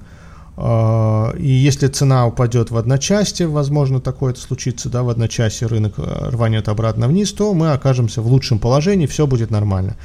Э, 0.56 1.36
и 1.38 1.48
если 1.48 1.88
цена 1.88 2.26
упадет 2.26 2.70
в 2.70 2.76
одночасье, 2.76 3.46
возможно, 3.46 4.00
такое 4.00 4.32
это 4.32 4.40
случится, 4.40 4.88
да, 4.88 5.02
в 5.02 5.08
одночасье 5.08 5.68
рынок 5.68 5.94
э, 5.96 6.28
рванет 6.30 6.68
обратно 6.68 7.08
вниз, 7.08 7.32
то 7.32 7.54
мы 7.54 7.72
окажемся 7.72 8.22
в 8.22 8.26
лучшем 8.26 8.58
положении, 8.58 9.06
все 9.06 9.26
будет 9.26 9.50
нормально. 9.50 9.96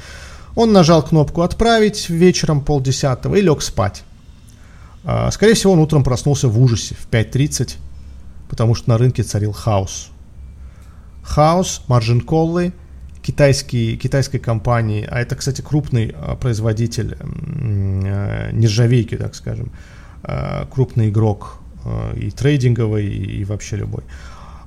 Он 0.56 0.72
нажал 0.72 1.02
кнопку 1.02 1.42
«Отправить» 1.42 2.08
вечером 2.08 2.60
полдесятого 2.60 3.34
и 3.34 3.40
лег 3.40 3.60
спать. 3.60 4.04
Скорее 5.30 5.54
всего, 5.54 5.74
он 5.74 5.80
утром 5.80 6.02
проснулся 6.02 6.48
в 6.48 6.58
ужасе 6.60 6.94
в 6.94 7.08
5.30, 7.10 7.76
потому 8.48 8.74
что 8.74 8.88
на 8.88 8.98
рынке 8.98 9.22
царил 9.22 9.52
хаос. 9.52 10.10
Хаос, 11.22 11.82
маржин-коллы– 11.88 12.72
китайский, 13.24 13.96
китайской 13.96 14.38
компании, 14.38 15.08
а 15.10 15.18
это, 15.20 15.34
кстати, 15.34 15.62
крупный 15.62 16.14
а, 16.14 16.36
производитель 16.36 17.16
э, 17.18 18.50
нержавейки, 18.52 19.16
так 19.16 19.34
скажем, 19.34 19.72
крупный 20.70 21.10
игрок 21.10 21.58
и 22.16 22.30
трейдинговый, 22.30 23.06
и 23.06 23.44
вообще 23.44 23.76
любой. 23.76 24.04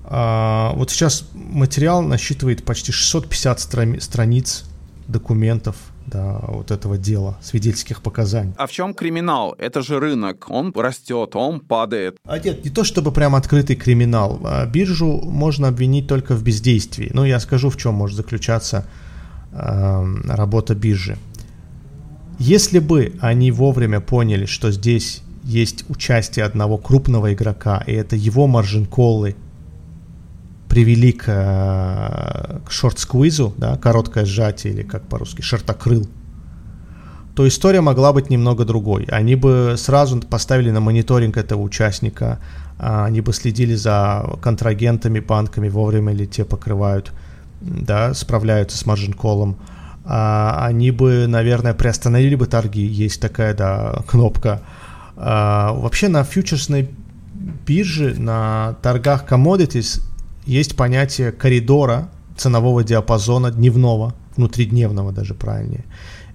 А, 0.04 0.73
вот 0.76 0.91
сейчас 0.91 1.28
материал 1.34 2.04
насчитывает 2.04 2.63
почти 2.63 2.91
650 2.91 3.60
страниц 4.00 4.65
документов, 5.08 5.76
да, 6.07 6.39
вот 6.47 6.71
этого 6.71 6.97
дела, 6.97 7.37
свидетельских 7.41 8.01
показаний. 8.01 8.53
А 8.57 8.65
в 8.65 8.71
чем 8.71 8.93
криминал? 8.93 9.53
Это 9.57 9.81
же 9.81 9.99
рынок, 9.99 10.45
он 10.49 10.73
растет, 10.75 11.35
он 11.35 11.59
падает. 11.59 12.17
А 12.23 12.39
нет, 12.39 12.63
не 12.63 12.71
то 12.71 12.83
чтобы 12.83 13.11
прям 13.11 13.35
открытый 13.35 13.75
криминал. 13.75 14.39
А 14.43 14.65
биржу 14.65 15.21
можно 15.21 15.67
обвинить 15.67 16.07
только 16.07 16.33
в 16.35 16.43
бездействии. 16.43 17.11
Ну, 17.13 17.25
я 17.25 17.39
скажу, 17.39 17.69
в 17.69 17.77
чем 17.77 17.93
может 17.93 18.15
заключаться 18.15 18.85
э, 19.51 20.05
работа 20.29 20.75
биржи. 20.75 21.17
Если 22.39 22.79
бы 22.79 23.13
они 23.19 23.51
вовремя 23.51 23.99
поняли, 23.99 24.45
что 24.45 24.71
здесь 24.71 25.23
есть 25.43 25.89
участие 25.89 26.45
одного 26.45 26.77
крупного 26.77 27.33
игрока, 27.33 27.83
и 27.85 27.93
это 27.93 28.15
его 28.15 28.47
маржин-коллы 28.47 29.35
привели 30.69 31.12
к, 31.12 31.25
э, 31.27 32.60
к 32.65 32.71
шорт-сквизу, 32.71 33.53
да, 33.58 33.77
короткое 33.77 34.25
сжатие 34.25 34.73
или 34.73 34.84
как 34.84 35.08
по-русски, 35.08 35.41
шортокрыл, 35.41 36.08
то 37.36 37.47
история 37.47 37.82
могла 37.82 38.13
быть 38.13 38.32
немного 38.32 38.65
другой. 38.65 39.06
Они 39.12 39.36
бы 39.36 39.75
сразу 39.77 40.19
поставили 40.21 40.71
на 40.71 40.80
мониторинг 40.80 41.38
этого 41.38 41.62
участника, 41.62 42.39
а, 42.80 43.06
они 43.06 43.21
бы 43.21 43.32
следили 43.32 43.75
за 43.75 44.25
контрагентами, 44.41 45.19
банками, 45.19 45.69
вовремя 45.69 46.13
ли 46.13 46.25
те 46.25 46.45
покрывают, 46.45 47.13
да, 47.62 48.15
справляются 48.15 48.77
с 48.77 48.86
маржин-колом. 48.88 49.58
А, 50.03 50.65
они 50.65 50.89
бы, 50.89 51.27
наверное, 51.27 51.75
приостановили 51.75 52.34
бы 52.34 52.47
торги, 52.47 52.86
есть 52.86 53.21
такая, 53.21 53.53
да, 53.53 54.01
кнопка. 54.08 54.62
А, 55.15 55.73
вообще 55.73 56.08
на 56.08 56.23
фьючерсной 56.23 56.89
бирже, 57.67 58.15
на 58.17 58.77
торгах 58.82 59.25
commodities 59.30 60.01
есть 60.47 60.75
понятие 60.75 61.31
коридора 61.31 62.10
ценового 62.38 62.83
диапазона 62.83 63.51
дневного, 63.51 64.15
внутридневного 64.36 65.12
даже 65.12 65.33
правильнее. 65.33 65.86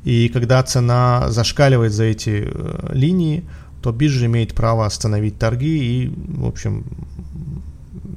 И 0.04 0.28
когда 0.28 0.62
цена 0.62 1.30
зашкаливает 1.30 1.92
за 1.92 2.04
эти 2.04 2.44
э, 2.46 2.90
линии, 2.92 3.44
то 3.82 3.92
биржа 3.92 4.26
имеет 4.26 4.54
право 4.54 4.84
остановить 4.84 5.38
торги 5.38 6.04
и, 6.04 6.08
в 6.08 6.46
общем, 6.46 6.84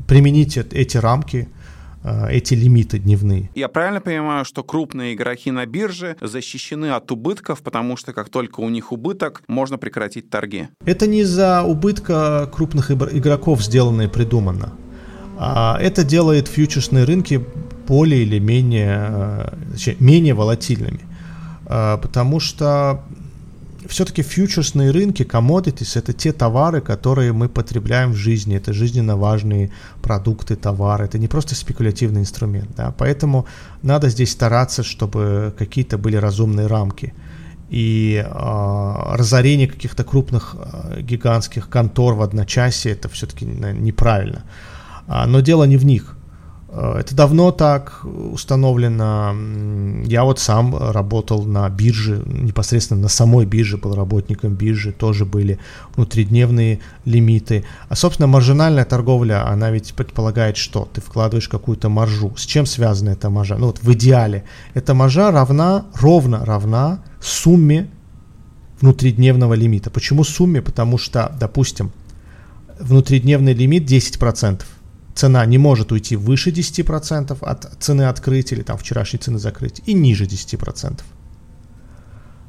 применить 0.08 0.58
эти 0.58 0.98
рамки 0.98 1.48
э, 2.04 2.32
эти 2.32 2.56
лимиты 2.56 2.98
дневные. 2.98 3.50
Я 3.56 3.68
правильно 3.68 4.02
понимаю, 4.02 4.46
что 4.46 4.64
крупные 4.64 5.14
игроки 5.14 5.52
на 5.52 5.66
бирже 5.66 6.18
защищены 6.22 6.92
от 6.92 7.12
убытков, 7.12 7.62
потому 7.62 7.98
что 7.98 8.14
как 8.14 8.30
только 8.30 8.62
у 8.62 8.70
них 8.70 8.92
убыток, 8.92 9.44
можно 9.48 9.78
прекратить 9.78 10.30
торги? 10.30 10.70
Это 10.86 11.06
не 11.08 11.22
из-за 11.22 11.64
убытка 11.64 12.50
крупных 12.52 12.92
игроков 12.92 13.64
сделано 13.64 14.04
и 14.04 14.08
придумано. 14.08 14.74
А 15.38 15.78
это 15.82 16.04
делает 16.04 16.48
фьючерсные 16.48 17.04
рынки 17.04 17.44
более 17.88 18.24
или 18.24 18.40
менее, 18.40 19.08
э, 19.10 19.54
точнее, 19.74 19.98
менее 20.00 20.34
волатильными. 20.34 21.02
А, 21.66 21.98
потому 21.98 22.40
что 22.40 23.02
все-таки 23.88 24.24
фьючерсные 24.24 24.92
рынки, 24.92 25.24
commodities, 25.24 25.98
это 25.98 26.14
те 26.14 26.32
товары, 26.32 26.82
которые 26.82 27.34
мы 27.34 27.50
потребляем 27.50 28.12
в 28.12 28.16
жизни, 28.16 28.56
это 28.56 28.74
жизненно 28.74 29.16
важные 29.16 29.72
продукты, 30.02 30.56
товары, 30.56 31.06
это 31.06 31.20
не 31.20 31.28
просто 31.28 31.56
спекулятивный 31.56 32.22
инструмент, 32.22 32.70
да, 32.76 32.94
поэтому 32.98 33.46
надо 33.84 34.10
здесь 34.10 34.32
стараться, 34.32 34.84
чтобы 34.84 35.54
какие-то 35.58 35.98
были 35.98 36.18
разумные 36.18 36.68
рамки. 36.68 37.14
И 37.72 38.24
э, 38.24 39.16
разорение 39.16 39.68
каких-то 39.68 40.04
крупных 40.04 40.56
э, 40.56 41.02
гигантских 41.02 41.68
контор 41.68 42.14
в 42.14 42.22
одночасье 42.22 42.92
это 42.92 43.10
все-таки 43.10 43.46
неправильно. 43.46 44.44
Но 45.08 45.40
дело 45.42 45.64
не 45.66 45.78
в 45.78 45.86
них. 45.86 46.16
А, 46.76 47.00
это 47.00 47.16
давно 47.16 47.52
так 47.52 48.02
установлено. 48.04 49.34
Я 50.06 50.26
вот 50.26 50.40
сам 50.40 50.76
работал 50.76 51.44
на 51.44 51.70
бирже, 51.70 52.22
непосредственно 52.26 53.02
на 53.02 53.08
самой 53.08 53.46
бирже, 53.46 53.78
был 53.78 53.96
работником 53.96 54.56
биржи, 54.56 54.92
тоже 54.92 55.26
были 55.26 55.58
внутридневные 55.96 56.80
лимиты. 57.06 57.64
А, 57.88 57.96
собственно, 57.96 58.28
маржинальная 58.28 58.84
торговля, 58.84 59.48
она 59.48 59.72
ведь 59.72 59.94
предполагает, 59.94 60.58
что 60.58 60.88
ты 60.92 61.00
вкладываешь 61.00 61.48
какую-то 61.48 61.88
маржу. 61.88 62.34
С 62.36 62.46
чем 62.46 62.66
связана 62.66 63.12
эта 63.12 63.30
маржа? 63.30 63.58
Ну 63.58 63.68
вот 63.68 63.80
в 63.82 63.94
идеале 63.94 64.44
эта 64.74 64.94
маржа 64.94 65.32
равна, 65.32 65.86
ровно 65.94 66.44
равна 66.44 67.00
сумме 67.22 67.90
внутридневного 68.82 69.54
лимита. 69.54 69.90
Почему 69.90 70.26
сумме? 70.26 70.62
Потому 70.62 70.98
что, 70.98 71.34
допустим, 71.40 71.94
внутридневный 72.80 73.54
лимит 73.54 73.90
10% 73.90 74.64
цена 75.16 75.46
не 75.46 75.58
может 75.58 75.92
уйти 75.92 76.16
выше 76.16 76.52
10% 76.52 77.38
от 77.42 77.74
цены 77.80 78.04
открытия 78.04 78.56
или 78.56 78.64
там 78.64 78.78
вчерашней 78.78 79.18
цены 79.18 79.40
закрытия 79.40 79.84
и 79.86 79.94
ниже 79.94 80.26
10%. 80.26 81.00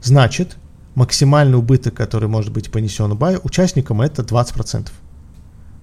Значит, 0.03 0.57
максимальный 0.95 1.57
убыток, 1.57 1.95
который 1.95 2.29
может 2.29 2.53
быть 2.53 2.71
понесен 2.71 3.17
участникам, 3.43 4.03
это 4.03 4.23
20%. 4.23 4.89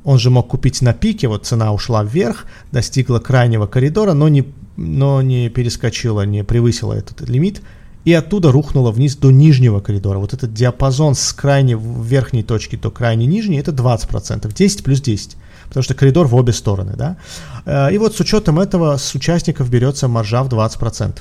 Он 0.04 0.20
же 0.20 0.30
мог 0.30 0.50
купить 0.50 0.82
на 0.82 0.94
пике, 0.94 1.30
вот 1.30 1.46
цена 1.46 1.72
ушла 1.72 2.04
вверх, 2.04 2.46
достигла 2.74 3.20
крайнего 3.20 3.68
коридора, 3.68 4.14
но 4.14 4.28
не, 4.28 4.54
но 4.76 5.22
не 5.22 5.50
перескочила, 5.50 6.26
не 6.26 6.44
превысила 6.44 6.94
этот 6.94 7.30
лимит, 7.30 7.62
и 8.04 8.12
оттуда 8.12 8.52
рухнула 8.52 8.92
вниз 8.92 9.16
до 9.16 9.32
нижнего 9.32 9.80
коридора. 9.80 10.20
Вот 10.20 10.34
этот 10.34 10.54
диапазон 10.54 11.16
с 11.16 11.32
крайней 11.32 11.76
верхней 11.76 12.44
точки 12.44 12.76
до 12.76 12.92
крайней 12.92 13.28
нижней, 13.28 13.60
это 13.60 13.72
20%, 13.72 14.54
10 14.54 14.84
плюс 14.84 15.00
10 15.00 15.38
потому 15.74 15.84
что 15.84 15.96
коридор 15.96 16.28
в 16.28 16.36
обе 16.36 16.54
стороны, 16.54 16.94
да. 16.96 17.18
Э, 17.66 17.92
и 17.92 17.98
вот 17.98 18.16
с 18.16 18.20
учетом 18.20 18.60
этого 18.60 18.98
с 18.98 19.16
участников 19.16 19.70
берется 19.70 20.08
маржа 20.08 20.44
в 20.44 20.50
20%. 20.50 21.18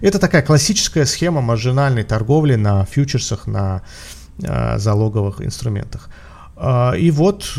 Это 0.00 0.18
такая 0.18 0.42
классическая 0.42 1.04
схема 1.04 1.40
маржинальной 1.40 2.04
торговли 2.04 2.54
на 2.54 2.84
фьючерсах, 2.84 3.48
на 3.48 3.82
э, 4.40 4.78
залоговых 4.78 5.40
инструментах. 5.40 6.10
Э, 6.56 6.92
и 6.96 7.10
вот 7.10 7.58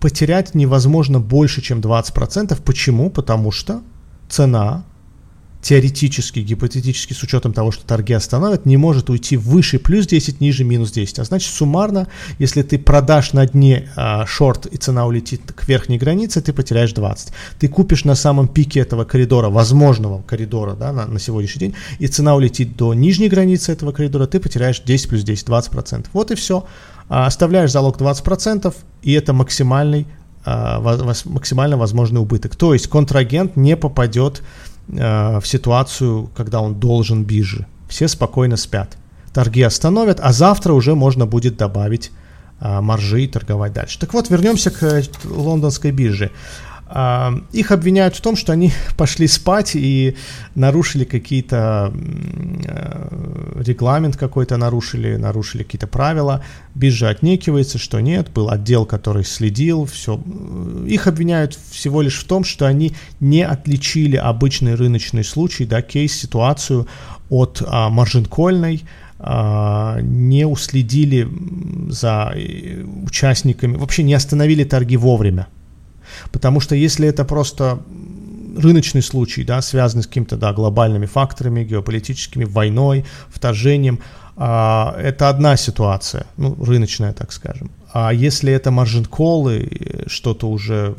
потерять 0.00 0.54
невозможно 0.54 1.20
больше, 1.20 1.60
чем 1.60 1.80
20%. 1.80 2.62
Почему? 2.62 3.10
Потому 3.10 3.52
что 3.52 3.82
цена 4.30 4.82
теоретически, 5.60 6.40
гипотетически, 6.40 7.12
с 7.12 7.22
учетом 7.22 7.52
того, 7.52 7.72
что 7.72 7.84
торги 7.84 8.12
остановят, 8.12 8.64
не 8.64 8.76
может 8.76 9.10
уйти 9.10 9.36
выше 9.36 9.78
плюс 9.78 10.06
10, 10.06 10.40
ниже 10.40 10.64
минус 10.64 10.92
10. 10.92 11.18
А 11.18 11.24
значит, 11.24 11.52
суммарно, 11.52 12.06
если 12.38 12.62
ты 12.62 12.78
продашь 12.78 13.32
на 13.32 13.44
дне 13.46 13.88
а, 13.96 14.24
шорт 14.24 14.66
и 14.66 14.76
цена 14.76 15.06
улетит 15.06 15.52
к 15.52 15.66
верхней 15.68 15.98
границе, 15.98 16.40
ты 16.40 16.52
потеряешь 16.52 16.92
20. 16.92 17.32
Ты 17.58 17.68
купишь 17.68 18.04
на 18.04 18.14
самом 18.14 18.46
пике 18.46 18.80
этого 18.80 19.04
коридора, 19.04 19.48
возможного 19.48 20.22
коридора 20.22 20.74
да, 20.74 20.92
на, 20.92 21.06
на 21.06 21.18
сегодняшний 21.18 21.60
день, 21.60 21.74
и 21.98 22.06
цена 22.06 22.36
улетит 22.36 22.76
до 22.76 22.94
нижней 22.94 23.28
границы 23.28 23.72
этого 23.72 23.90
коридора, 23.92 24.26
ты 24.26 24.38
потеряешь 24.38 24.80
10 24.80 25.08
плюс 25.08 25.22
10, 25.22 25.48
20%. 25.48 26.06
Вот 26.12 26.30
и 26.30 26.36
все. 26.36 26.66
А, 27.08 27.26
оставляешь 27.26 27.72
залог 27.72 27.98
20%, 27.98 28.72
и 29.02 29.12
это 29.12 29.32
максимальный, 29.32 30.06
а, 30.44 30.80
максимально 31.24 31.76
возможный 31.76 32.20
убыток. 32.20 32.54
То 32.54 32.74
есть 32.74 32.86
контрагент 32.86 33.56
не 33.56 33.76
попадет 33.76 34.42
в 34.88 35.42
ситуацию, 35.44 36.30
когда 36.34 36.60
он 36.60 36.74
должен 36.74 37.24
бирже. 37.24 37.66
Все 37.88 38.08
спокойно 38.08 38.56
спят. 38.56 38.96
Торги 39.32 39.62
остановят, 39.62 40.18
а 40.20 40.32
завтра 40.32 40.72
уже 40.72 40.94
можно 40.94 41.26
будет 41.26 41.56
добавить 41.56 42.10
э, 42.60 42.80
маржи 42.80 43.24
и 43.24 43.28
торговать 43.28 43.72
дальше. 43.72 43.98
Так 43.98 44.14
вот, 44.14 44.30
вернемся 44.30 44.70
к 44.70 45.02
лондонской 45.24 45.90
бирже. 45.90 46.30
А, 46.90 47.34
их 47.52 47.70
обвиняют 47.70 48.16
в 48.16 48.20
том, 48.22 48.34
что 48.34 48.52
они 48.52 48.72
пошли 48.96 49.26
спать 49.26 49.72
и 49.74 50.16
нарушили 50.54 51.04
какие-то 51.04 51.92
э, 51.94 53.52
регламент 53.60 54.16
какой-то 54.16 54.56
нарушили, 54.56 55.16
нарушили 55.16 55.64
какие-то 55.64 55.86
правила. 55.86 56.42
Биржа 56.74 57.10
отнекивается, 57.10 57.76
что 57.76 58.00
нет, 58.00 58.30
был 58.30 58.48
отдел, 58.48 58.86
который 58.86 59.24
следил, 59.24 59.84
все. 59.84 60.18
Их 60.86 61.06
обвиняют 61.06 61.58
всего 61.70 62.00
лишь 62.00 62.18
в 62.18 62.24
том, 62.24 62.42
что 62.44 62.66
они 62.66 62.94
не 63.20 63.42
отличили 63.42 64.16
обычный 64.16 64.74
рыночный 64.74 65.24
случай, 65.24 65.66
да, 65.66 65.82
кейс, 65.82 66.14
ситуацию 66.14 66.86
от 67.28 67.62
а, 67.66 67.90
маржинкольной, 67.90 68.84
а, 69.18 69.98
не 70.00 70.46
уследили 70.46 71.28
за 71.90 72.32
э, 72.34 72.82
участниками, 73.04 73.76
вообще 73.76 74.04
не 74.04 74.14
остановили 74.14 74.64
торги 74.64 74.96
вовремя. 74.96 75.48
Потому 76.30 76.60
что 76.60 76.74
если 76.74 77.08
это 77.08 77.24
просто 77.24 77.80
рыночный 78.56 79.02
случай, 79.02 79.44
да, 79.44 79.62
связанный 79.62 80.02
с 80.02 80.06
какими-то 80.06 80.36
да, 80.36 80.52
глобальными 80.52 81.06
факторами, 81.06 81.64
геополитическими, 81.64 82.44
войной, 82.44 83.04
вторжением, 83.28 84.00
а, 84.36 84.96
это 84.98 85.28
одна 85.28 85.56
ситуация, 85.56 86.26
ну, 86.36 86.56
рыночная, 86.62 87.12
так 87.12 87.32
скажем. 87.32 87.70
А 87.90 88.12
если 88.12 88.52
это 88.52 88.70
маржин-колы, 88.70 90.04
что-то 90.06 90.48
уже 90.48 90.94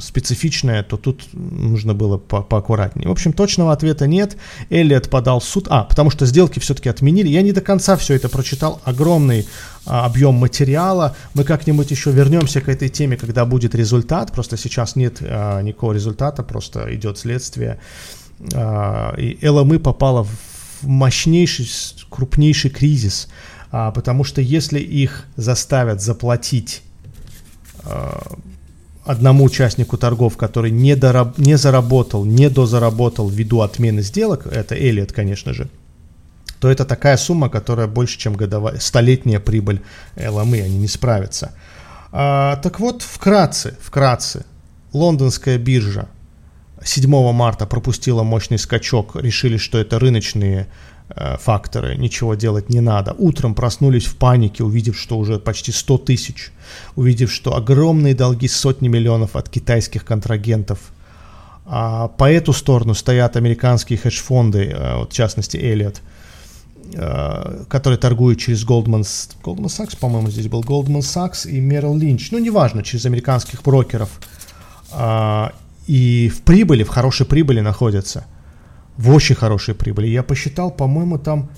специфичное, 0.00 0.82
то 0.82 0.96
тут 0.96 1.28
нужно 1.32 1.92
было 1.92 2.16
по 2.16 2.40
поаккуратнее. 2.40 3.08
В 3.08 3.12
общем, 3.12 3.32
точного 3.32 3.72
ответа 3.72 4.06
нет. 4.06 4.36
Эллиот 4.70 5.10
подал 5.10 5.40
в 5.40 5.44
суд. 5.44 5.66
А, 5.68 5.84
потому 5.84 6.10
что 6.10 6.24
сделки 6.24 6.58
все-таки 6.58 6.88
отменили. 6.88 7.28
Я 7.28 7.42
не 7.42 7.52
до 7.52 7.60
конца 7.60 7.96
все 7.96 8.14
это 8.14 8.30
прочитал. 8.30 8.80
Огромный 8.84 9.46
а, 9.84 10.06
объем 10.06 10.36
материала. 10.36 11.14
Мы 11.34 11.44
как-нибудь 11.44 11.90
еще 11.90 12.10
вернемся 12.10 12.62
к 12.62 12.68
этой 12.70 12.88
теме, 12.88 13.18
когда 13.18 13.44
будет 13.44 13.74
результат. 13.74 14.32
Просто 14.32 14.56
сейчас 14.56 14.96
нет 14.96 15.18
а, 15.20 15.60
никакого 15.60 15.92
результата, 15.92 16.42
просто 16.42 16.94
идет 16.94 17.18
следствие. 17.18 17.80
А, 18.54 19.14
и 19.16 19.46
ЛМИ 19.46 19.78
попала 19.78 20.24
в 20.24 20.86
мощнейший, 20.86 21.68
крупнейший 22.08 22.70
кризис 22.70 23.28
а, 23.70 23.90
потому 23.90 24.24
что 24.24 24.40
если 24.40 24.78
их 24.78 25.26
заставят 25.36 26.00
заплатить 26.00 26.82
а, 27.84 28.36
одному 29.04 29.44
участнику 29.44 29.96
торгов, 29.96 30.36
который 30.36 30.70
не, 30.70 30.96
дораб, 30.96 31.38
не 31.38 31.56
заработал, 31.56 32.24
не 32.24 32.48
дозаработал 32.50 33.28
ввиду 33.28 33.60
отмены 33.60 34.02
сделок, 34.02 34.46
это 34.46 34.74
Элliot, 34.74 35.12
конечно 35.12 35.52
же, 35.52 35.68
то 36.60 36.70
это 36.70 36.84
такая 36.84 37.16
сумма, 37.16 37.48
которая 37.48 37.86
больше, 37.86 38.18
чем 38.18 38.34
годовая, 38.34 38.78
столетняя 38.78 39.40
прибыль 39.40 39.82
LME, 40.16 40.62
они 40.62 40.78
не 40.78 40.88
справятся. 40.88 41.54
А, 42.12 42.56
так 42.56 42.80
вот, 42.80 43.02
вкратце, 43.02 43.76
вкратце, 43.80 44.44
лондонская 44.92 45.58
биржа 45.58 46.08
7 46.82 47.32
марта 47.32 47.66
пропустила 47.66 48.22
мощный 48.22 48.58
скачок, 48.58 49.16
решили, 49.16 49.56
что 49.56 49.78
это 49.78 49.98
рыночные 49.98 50.66
факторы, 51.38 51.96
ничего 51.96 52.34
делать 52.34 52.70
не 52.70 52.80
надо. 52.80 53.14
Утром 53.18 53.54
проснулись 53.54 54.04
в 54.04 54.16
панике, 54.16 54.62
увидев, 54.64 54.98
что 54.98 55.18
уже 55.18 55.38
почти 55.38 55.72
100 55.72 55.98
тысяч, 55.98 56.52
увидев, 56.96 57.32
что 57.32 57.56
огромные 57.56 58.14
долги 58.14 58.48
сотни 58.48 58.88
миллионов 58.88 59.36
от 59.36 59.48
китайских 59.48 60.04
контрагентов. 60.04 60.78
А 61.66 62.08
по 62.08 62.30
эту 62.30 62.52
сторону 62.52 62.94
стоят 62.94 63.36
американские 63.36 63.98
хедж-фонды, 63.98 64.70
э, 64.72 64.96
вот 64.96 65.12
в 65.12 65.14
частности 65.14 65.56
Elliott, 65.56 66.00
э, 66.94 67.64
которые 67.68 67.98
торгуют 67.98 68.40
через 68.40 68.66
Goldman, 68.66 69.06
Goldman 69.42 69.66
Sachs, 69.66 69.96
по-моему, 69.98 70.30
здесь 70.30 70.48
был 70.48 70.62
Goldman 70.62 71.00
Sachs 71.00 71.48
и 71.48 71.60
Merrill 71.60 71.96
Lynch, 71.96 72.28
ну, 72.32 72.38
неважно, 72.38 72.82
через 72.82 73.06
американских 73.06 73.62
брокеров. 73.62 74.10
А, 74.92 75.52
и 75.86 76.28
в 76.28 76.42
прибыли, 76.42 76.82
в 76.82 76.88
хорошей 76.88 77.26
прибыли 77.26 77.60
находятся– 77.60 78.26
в 78.96 79.10
очень 79.10 79.34
хорошей 79.34 79.74
прибыли. 79.74 80.08
Я 80.08 80.22
посчитал, 80.22 80.70
по-моему, 80.70 81.18
там 81.18 81.50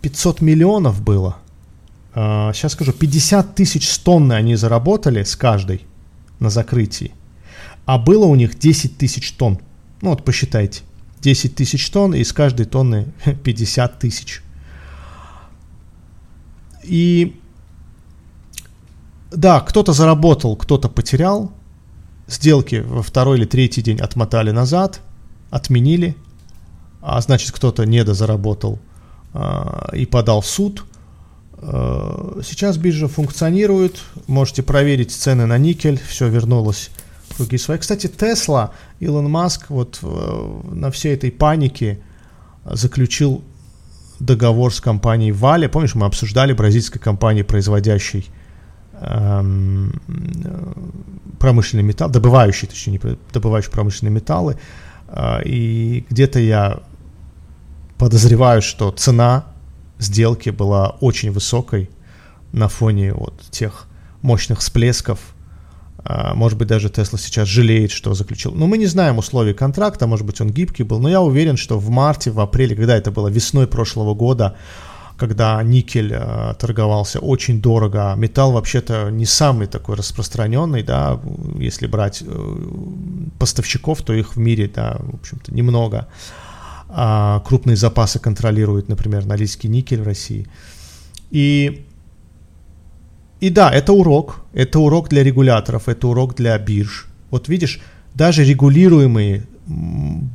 500 0.00 0.40
миллионов 0.40 1.02
было. 1.02 1.36
А, 2.14 2.52
сейчас 2.52 2.72
скажу, 2.72 2.92
50 2.92 3.54
тысяч 3.54 3.98
тонны 3.98 4.32
они 4.32 4.54
заработали 4.56 5.22
с 5.22 5.36
каждой 5.36 5.82
на 6.38 6.50
закрытии. 6.50 7.12
А 7.84 7.98
было 7.98 8.24
у 8.26 8.34
них 8.34 8.58
10 8.58 8.98
тысяч 8.98 9.32
тонн. 9.32 9.58
Ну 10.00 10.10
вот 10.10 10.24
посчитайте. 10.24 10.82
10 11.20 11.54
тысяч 11.54 11.90
тонн 11.90 12.14
и 12.14 12.24
с 12.24 12.32
каждой 12.32 12.66
тонны 12.66 13.12
50 13.44 13.98
тысяч. 13.98 14.42
И 16.82 17.38
да, 19.30 19.60
кто-то 19.60 19.92
заработал, 19.92 20.56
кто-то 20.56 20.88
потерял. 20.88 21.52
Сделки 22.28 22.76
во 22.76 23.02
второй 23.02 23.38
или 23.38 23.44
третий 23.44 23.82
день 23.82 24.00
отмотали 24.00 24.50
назад– 24.50 25.00
отменили, 25.56 26.16
а 27.00 27.20
значит 27.20 27.52
кто-то 27.52 27.84
недозаработал 27.84 28.78
а, 29.32 29.90
и 29.92 30.06
подал 30.06 30.40
в 30.40 30.46
суд. 30.46 30.84
А, 31.58 32.40
сейчас 32.44 32.76
биржа 32.76 33.08
функционирует, 33.08 34.02
можете 34.26 34.62
проверить 34.62 35.12
цены 35.12 35.46
на 35.46 35.58
никель, 35.58 36.00
все 36.06 36.28
вернулось 36.28 36.90
в 37.28 37.36
круги 37.36 37.58
свои. 37.58 37.78
Кстати, 37.78 38.06
Тесла, 38.06 38.72
Илон 39.00 39.30
Маск 39.30 39.70
вот 39.70 39.98
э, 40.02 40.60
на 40.70 40.90
всей 40.90 41.14
этой 41.14 41.32
панике 41.32 41.98
заключил 42.64 43.42
договор 44.20 44.72
с 44.72 44.80
компанией 44.80 45.32
Вали. 45.32 45.66
Помнишь, 45.66 45.94
мы 45.94 46.06
обсуждали 46.06 46.52
бразильской 46.52 47.00
компании, 47.00 47.42
производящей 47.42 48.26
эм, 49.00 50.00
э, 50.08 50.72
промышленный 51.38 51.82
металл, 51.82 52.08
добывающий, 52.08 52.68
точнее, 52.68 53.00
не 53.02 53.18
добывающий 53.32 53.70
промышленные 53.70 54.14
металлы. 54.14 54.56
А, 55.08 55.40
и 55.44 56.04
где-то 56.10 56.38
я 56.38 56.80
подозреваю, 57.98 58.62
что 58.62 58.90
цена 58.90 59.46
сделки 59.98 60.50
была 60.50 60.90
очень 61.00 61.30
высокой 61.30 61.90
на 62.52 62.68
фоне 62.68 63.12
вот 63.14 63.40
тех 63.50 63.86
мощных 64.22 64.60
всплесков. 64.60 65.18
А, 66.04 66.34
может 66.34 66.58
быть, 66.58 66.68
даже 66.68 66.90
Тесла 66.90 67.18
сейчас 67.18 67.48
жалеет, 67.48 67.90
что 67.90 68.14
заключил. 68.14 68.52
Но 68.52 68.66
мы 68.66 68.78
не 68.78 68.86
знаем 68.86 69.18
условий 69.18 69.54
контракта, 69.54 70.06
может 70.06 70.26
быть, 70.26 70.40
он 70.40 70.50
гибкий 70.50 70.84
был. 70.84 71.00
Но 71.00 71.08
я 71.08 71.20
уверен, 71.20 71.56
что 71.56 71.78
в 71.78 71.88
марте, 71.90 72.30
в 72.30 72.40
апреле, 72.40 72.76
когда 72.76 72.96
это 72.96 73.10
было 73.10 73.28
весной 73.28 73.66
прошлого 73.66 74.14
года, 74.14 74.56
когда 75.16 75.62
никель 75.62 76.12
э, 76.12 76.54
торговался 76.58 77.20
очень 77.20 77.60
дорого. 77.60 78.14
Металл 78.16 78.52
вообще-то 78.52 79.10
не 79.10 79.24
самый 79.24 79.66
такой 79.66 79.96
распространенный, 79.96 80.82
да, 80.82 81.20
если 81.58 81.86
брать 81.86 82.22
э, 82.26 82.56
поставщиков, 83.38 84.02
то 84.02 84.12
их 84.12 84.36
в 84.36 84.38
мире, 84.38 84.70
да, 84.74 84.96
в 84.98 85.14
общем-то, 85.14 85.54
немного. 85.54 86.08
А 86.88 87.40
крупные 87.46 87.76
запасы 87.76 88.18
контролирует, 88.18 88.88
например, 88.88 89.24
Норильский 89.24 89.68
никель 89.68 90.02
в 90.02 90.06
России. 90.06 90.46
И, 91.30 91.84
и 93.40 93.50
да, 93.50 93.70
это 93.72 93.92
урок, 93.92 94.42
это 94.52 94.78
урок 94.78 95.08
для 95.08 95.24
регуляторов, 95.24 95.88
это 95.88 96.08
урок 96.08 96.34
для 96.34 96.58
бирж. 96.58 97.06
Вот 97.30 97.48
видишь, 97.48 97.80
даже 98.14 98.44
регулируемые 98.44 99.46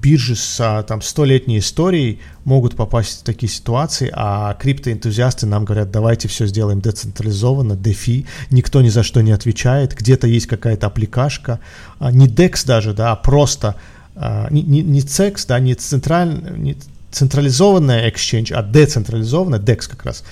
биржи 0.02 0.36
с 0.36 0.60
а, 0.60 0.84
там 0.84 1.02
столетней 1.02 1.60
историей 1.60 2.20
могут 2.44 2.76
попасть 2.76 3.22
в 3.22 3.24
такие 3.24 3.52
ситуации, 3.52 4.12
а 4.14 4.56
криптоэнтузиасты 4.56 5.46
нам 5.46 5.66
говорят, 5.66 5.92
давайте 5.92 6.28
все 6.28 6.48
сделаем 6.48 6.82
децентрализованно, 6.82 7.74
DeFi, 7.74 8.26
никто 8.50 8.82
ни 8.82 8.90
за 8.90 9.04
что 9.04 9.22
не 9.22 9.32
отвечает, 9.32 9.96
где-то 9.96 10.28
есть 10.28 10.48
какая-то 10.48 10.88
аппликашка, 10.88 11.60
а, 12.00 12.12
не 12.12 12.28
DEX 12.28 12.66
даже, 12.66 12.94
да, 12.94 13.12
а 13.12 13.16
просто 13.16 13.76
а, 14.16 14.48
не, 14.50 14.64
не, 14.64 14.82
не 14.82 15.02
CEX, 15.02 15.46
да, 15.48 15.60
не, 15.60 15.76
централь, 15.76 16.42
не 16.58 16.78
централизованная 17.12 18.10
exchange, 18.10 18.54
а 18.54 18.64
децентрализованная, 18.64 19.60
DEX 19.60 19.90
как 19.90 20.06
раз, 20.06 20.24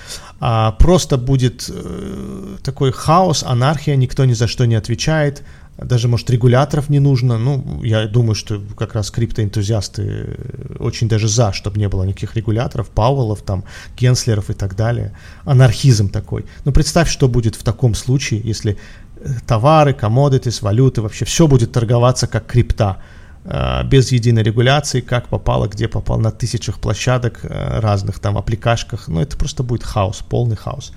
просто 0.78 1.18
будет 1.18 1.68
э, 1.68 2.56
такой 2.62 2.90
хаос, 2.90 3.42
анархия, 3.42 3.96
никто 3.96 4.24
ни 4.24 4.32
за 4.32 4.46
что 4.46 4.64
не 4.64 4.76
отвечает, 4.76 5.42
даже, 5.84 6.08
может, 6.08 6.30
регуляторов 6.30 6.88
не 6.88 7.00
нужно. 7.00 7.38
Ну, 7.38 7.82
я 7.82 8.06
думаю, 8.06 8.34
что 8.34 8.60
как 8.76 8.94
раз 8.94 9.10
криптоэнтузиасты 9.10 10.36
очень 10.78 11.08
даже 11.08 11.28
за, 11.28 11.52
чтобы 11.52 11.78
не 11.78 11.88
было 11.88 12.04
никаких 12.04 12.36
регуляторов, 12.36 12.90
Пауэллов, 12.90 13.42
там, 13.42 13.64
Генслеров 13.96 14.50
и 14.50 14.54
так 14.54 14.76
далее. 14.76 15.16
Анархизм 15.44 16.10
такой. 16.10 16.44
Ну, 16.64 16.72
представь, 16.72 17.10
что 17.10 17.28
будет 17.28 17.54
в 17.56 17.62
таком 17.62 17.94
случае, 17.94 18.40
если 18.44 18.76
э, 19.16 19.28
товары, 19.46 19.92
commodities, 19.92 20.62
валюты, 20.62 21.02
вообще 21.02 21.24
все 21.24 21.46
будет 21.46 21.72
торговаться 21.72 22.26
как 22.26 22.46
крипта 22.46 22.98
э, 23.44 23.84
без 23.84 24.12
единой 24.12 24.42
регуляции, 24.42 25.00
как 25.00 25.28
попало, 25.28 25.66
где 25.66 25.88
попало, 25.88 26.20
на 26.20 26.30
тысячах 26.30 26.78
площадок, 26.78 27.40
э, 27.42 27.80
разных 27.80 28.18
там 28.18 28.36
аппликашках. 28.36 29.08
Ну, 29.08 29.20
это 29.20 29.36
просто 29.36 29.62
будет 29.62 29.84
хаос, 29.84 30.18
полный 30.28 30.56
хаос. 30.56 30.92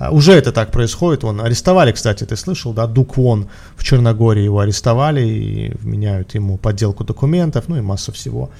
А, 0.00 0.10
уже 0.10 0.32
это 0.32 0.50
так 0.50 0.70
происходит. 0.70 1.22
Вон, 1.22 1.40
арестовали, 1.40 1.92
кстати, 1.92 2.24
ты 2.24 2.36
слышал, 2.36 2.72
да, 2.72 2.86
Дук 2.86 3.18
Вон 3.18 3.48
в 3.76 3.84
Черногории 3.84 4.42
его 4.42 4.60
арестовали 4.60 5.20
и 5.20 5.72
вменяют 5.78 6.34
ему 6.34 6.56
подделку 6.56 7.04
документов, 7.04 7.64
ну 7.68 7.76
и 7.76 7.80
массу 7.82 8.10
всего. 8.12 8.50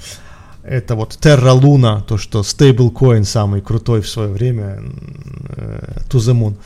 Это 0.63 0.95
вот 0.95 1.19
Terra 1.23 1.59
Luna, 1.59 2.03
то, 2.03 2.19
что 2.19 2.43
стейблкоин 2.43 3.25
самый 3.25 3.63
крутой 3.63 4.03
в 4.03 4.09
свое 4.09 4.29
время, 4.29 4.83
э, 5.57 6.03
to 6.11 6.19
the 6.19 6.35
moon. 6.35 6.57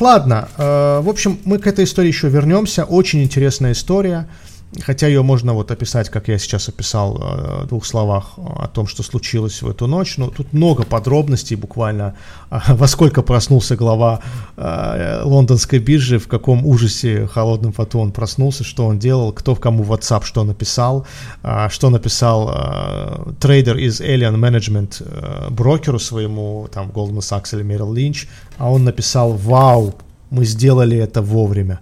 Ладно, 0.00 0.48
э, 0.58 1.00
в 1.02 1.08
общем, 1.08 1.38
мы 1.46 1.58
к 1.58 1.66
этой 1.66 1.84
истории 1.84 2.08
еще 2.08 2.28
вернемся. 2.28 2.84
Очень 2.84 3.22
интересная 3.22 3.72
история. 3.72 4.26
Хотя 4.80 5.06
ее 5.06 5.22
можно 5.22 5.52
вот 5.52 5.70
описать, 5.70 6.08
как 6.08 6.28
я 6.28 6.38
сейчас 6.38 6.68
описал 6.68 7.18
э, 7.18 7.64
в 7.64 7.66
двух 7.66 7.84
словах 7.84 8.38
о 8.38 8.68
том, 8.68 8.86
что 8.86 9.02
случилось 9.02 9.60
в 9.60 9.68
эту 9.68 9.86
ночь. 9.86 10.16
Но 10.16 10.30
тут 10.30 10.54
много 10.54 10.84
подробностей 10.84 11.56
буквально, 11.56 12.14
а, 12.48 12.74
во 12.74 12.86
сколько 12.86 13.20
проснулся 13.22 13.76
глава 13.76 14.20
э, 14.56 15.22
лондонской 15.24 15.78
биржи, 15.78 16.18
в 16.18 16.26
каком 16.26 16.64
ужасе 16.64 17.26
холодным 17.26 17.72
фото 17.72 17.98
он 17.98 18.12
проснулся, 18.12 18.64
что 18.64 18.86
он 18.86 18.98
делал, 18.98 19.32
кто 19.32 19.54
в 19.54 19.60
кому 19.60 19.84
WhatsApp 19.84 20.24
что 20.24 20.42
написал, 20.42 21.06
а, 21.42 21.68
что 21.68 21.90
написал 21.90 22.50
э, 22.54 23.32
трейдер 23.40 23.76
из 23.76 24.00
Alien 24.00 24.36
Management 24.36 25.50
брокеру 25.50 25.98
своему, 25.98 26.68
там, 26.72 26.90
Goldman 26.90 27.18
Sachs 27.18 27.54
или 27.54 27.62
Merrill 27.62 27.92
Lynch, 27.92 28.26
а 28.56 28.70
он 28.70 28.84
написал 28.84 29.32
«Вау, 29.32 29.94
мы 30.30 30.46
сделали 30.46 30.96
это 30.96 31.20
вовремя». 31.20 31.80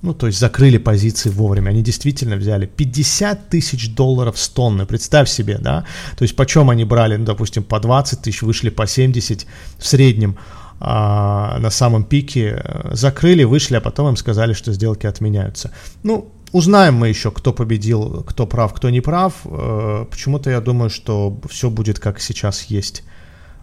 Ну, 0.00 0.14
то 0.14 0.26
есть 0.26 0.38
закрыли 0.38 0.78
позиции 0.78 1.28
вовремя. 1.28 1.70
Они 1.70 1.82
действительно 1.82 2.36
взяли 2.36 2.66
50 2.66 3.48
тысяч 3.48 3.94
долларов 3.94 4.38
с 4.38 4.48
тонны. 4.48 4.86
Представь 4.86 5.28
себе, 5.28 5.58
да? 5.58 5.84
То 6.16 6.22
есть 6.22 6.36
почем 6.36 6.70
они 6.70 6.84
брали, 6.84 7.16
ну, 7.16 7.24
допустим, 7.24 7.64
по 7.64 7.80
20 7.80 8.22
тысяч, 8.22 8.42
вышли 8.42 8.70
по 8.70 8.86
70 8.86 9.46
в 9.76 9.86
среднем 9.86 10.36
а, 10.78 11.58
на 11.58 11.70
самом 11.70 12.04
пике. 12.04 12.62
Закрыли, 12.92 13.42
вышли, 13.42 13.76
а 13.76 13.80
потом 13.80 14.10
им 14.10 14.16
сказали, 14.16 14.52
что 14.52 14.72
сделки 14.72 15.06
отменяются. 15.06 15.72
Ну, 16.04 16.30
узнаем 16.52 16.94
мы 16.94 17.08
еще, 17.08 17.32
кто 17.32 17.52
победил, 17.52 18.22
кто 18.22 18.46
прав, 18.46 18.72
кто 18.74 18.90
не 18.90 19.00
прав. 19.00 19.34
Э, 19.44 20.06
почему-то 20.08 20.48
я 20.50 20.60
думаю, 20.60 20.90
что 20.90 21.40
все 21.48 21.70
будет 21.70 21.98
как 21.98 22.20
сейчас 22.20 22.62
есть 22.64 23.02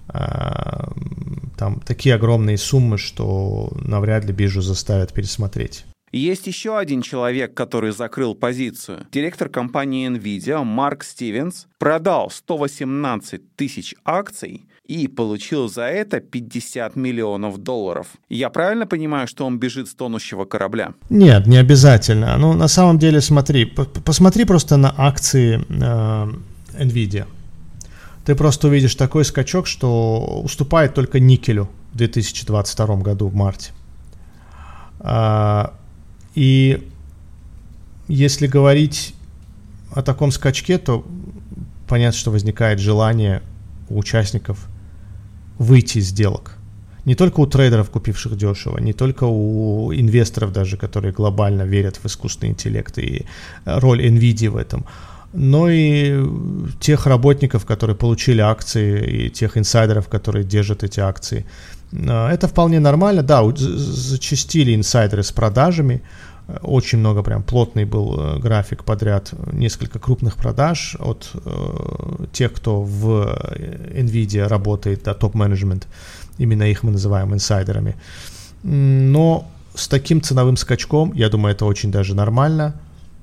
а, 0.07 0.91
там 1.57 1.79
такие 1.79 2.15
огромные 2.15 2.57
суммы, 2.57 2.97
что 2.97 3.71
навряд 3.81 4.25
ли 4.25 4.33
биржу 4.33 4.61
заставят 4.61 5.13
пересмотреть. 5.13 5.86
Есть 6.16 6.47
еще 6.47 6.78
один 6.78 7.01
человек, 7.01 7.53
который 7.53 7.91
закрыл 7.91 8.36
позицию. 8.36 9.05
Директор 9.11 9.49
компании 9.49 10.09
NVIDIA 10.09 10.63
Марк 10.63 11.03
Стивенс 11.03 11.68
продал 11.78 12.32
118 12.32 13.55
тысяч 13.57 13.95
акций 14.05 14.66
и 14.86 15.09
получил 15.09 15.68
за 15.68 15.82
это 15.82 16.22
50 16.22 16.95
миллионов 16.95 17.57
долларов. 17.57 18.07
Я 18.30 18.49
правильно 18.49 18.88
понимаю, 18.88 19.28
что 19.28 19.45
он 19.45 19.59
бежит 19.59 19.89
с 19.89 19.93
тонущего 19.93 20.45
корабля? 20.45 20.93
Нет, 21.09 21.47
не 21.47 21.57
обязательно. 21.57 22.38
Ну, 22.38 22.53
на 22.53 22.70
самом 22.70 22.97
деле, 22.97 23.20
смотри, 23.20 23.66
посмотри 23.66 24.45
просто 24.45 24.78
на 24.78 24.95
акции 24.97 25.59
э, 25.68 26.82
NVIDIA. 26.82 27.26
Ты 28.24 28.36
просто 28.36 28.70
увидишь 28.70 28.95
такой 28.95 29.26
скачок, 29.26 29.68
что 29.68 30.41
уступает 30.45 30.93
только 30.93 31.20
никелю 31.20 31.68
в 31.91 31.97
2022 31.97 32.95
году 32.95 33.28
в 33.28 33.36
марте. 33.36 33.74
А, 34.99 35.74
и 36.36 36.88
если 38.07 38.47
говорить 38.47 39.15
о 39.91 40.01
таком 40.01 40.31
скачке, 40.31 40.77
то 40.77 41.05
понятно, 41.88 42.19
что 42.19 42.31
возникает 42.31 42.79
желание 42.79 43.41
у 43.89 43.97
участников 43.97 44.67
выйти 45.57 45.99
из 45.99 46.07
сделок. 46.07 46.57
Не 47.05 47.15
только 47.15 47.39
у 47.39 47.45
трейдеров, 47.45 47.89
купивших 47.89 48.36
дешево, 48.36 48.79
не 48.79 48.93
только 48.93 49.25
у 49.25 49.93
инвесторов 49.93 50.51
даже, 50.51 50.75
которые 50.75 51.13
глобально 51.13 51.61
верят 51.61 51.97
в 51.97 52.05
искусственный 52.05 52.51
интеллект 52.51 52.97
и 52.97 53.25
роль 53.65 54.05
NVIDIA 54.05 54.49
в 54.49 54.57
этом, 54.57 54.86
но 55.33 55.69
и 55.69 56.25
тех 56.79 57.05
работников, 57.05 57.65
которые 57.65 57.95
получили 57.95 58.41
акции, 58.41 59.25
и 59.25 59.29
тех 59.29 59.57
инсайдеров, 59.57 60.07
которые 60.07 60.43
держат 60.45 60.83
эти 60.83 60.99
акции. 60.99 61.45
А, 61.93 62.31
это 62.31 62.47
вполне 62.47 62.79
нормально, 62.79 63.23
да, 63.23 63.43
зачастили 63.55 64.75
инсайдеры 64.75 65.23
с 65.23 65.31
продажами, 65.31 66.01
очень 66.61 66.99
много, 66.99 67.23
прям 67.23 67.41
плотный 67.41 67.86
был 67.86 68.19
э, 68.19 68.39
график 68.39 68.83
подряд, 68.83 69.33
несколько 69.51 69.97
крупных 69.97 70.36
продаж 70.36 70.95
от 70.99 71.31
э, 71.33 72.25
тех, 72.33 72.53
кто 72.53 72.83
в 72.83 73.25
э, 73.27 74.01
NVIDIA 74.01 74.47
работает, 74.47 75.03
да, 75.03 75.15
топ-менеджмент, 75.15 75.88
именно 76.38 76.63
их 76.63 76.83
мы 76.83 76.91
называем 76.91 77.33
инсайдерами. 77.33 77.95
Но 78.61 79.49
с 79.73 79.88
таким 79.88 80.21
ценовым 80.21 80.55
скачком, 80.57 81.13
я 81.13 81.29
думаю, 81.29 81.55
это 81.55 81.65
очень 81.65 81.91
даже 81.91 82.13
нормально. 82.13 82.75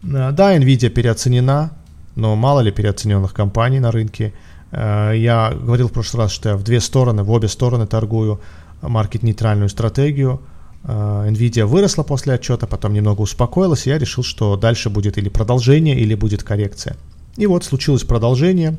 Да, 0.02 0.56
NVIDIA 0.56 0.88
переоценена, 0.88 1.70
но 2.16 2.34
мало 2.34 2.58
ли 2.60 2.72
переоцененных 2.72 3.32
компаний 3.32 3.78
на 3.78 3.92
рынке. 3.92 4.32
Я 4.72 5.52
говорил 5.54 5.88
в 5.88 5.92
прошлый 5.92 6.24
раз, 6.24 6.32
что 6.32 6.48
я 6.48 6.56
в 6.56 6.62
две 6.62 6.80
стороны, 6.80 7.22
в 7.22 7.30
обе 7.30 7.46
стороны 7.46 7.86
торгую 7.86 8.40
маркет-нейтральную 8.80 9.68
стратегию– 9.68 10.40
Э, 10.84 11.28
Nvidia 11.28 11.64
выросла 11.64 12.02
после 12.02 12.34
отчета, 12.34 12.66
потом 12.66 12.92
немного 12.92 13.20
успокоилась, 13.20 13.86
и 13.86 13.90
я 13.90 13.98
решил, 13.98 14.24
что 14.24 14.56
дальше 14.56 14.90
будет 14.90 15.18
или 15.18 15.28
продолжение, 15.28 15.98
или 15.98 16.14
будет 16.14 16.42
коррекция. 16.42 16.96
И 17.36 17.46
вот 17.46 17.64
случилось 17.64 18.02
продолжение. 18.02 18.76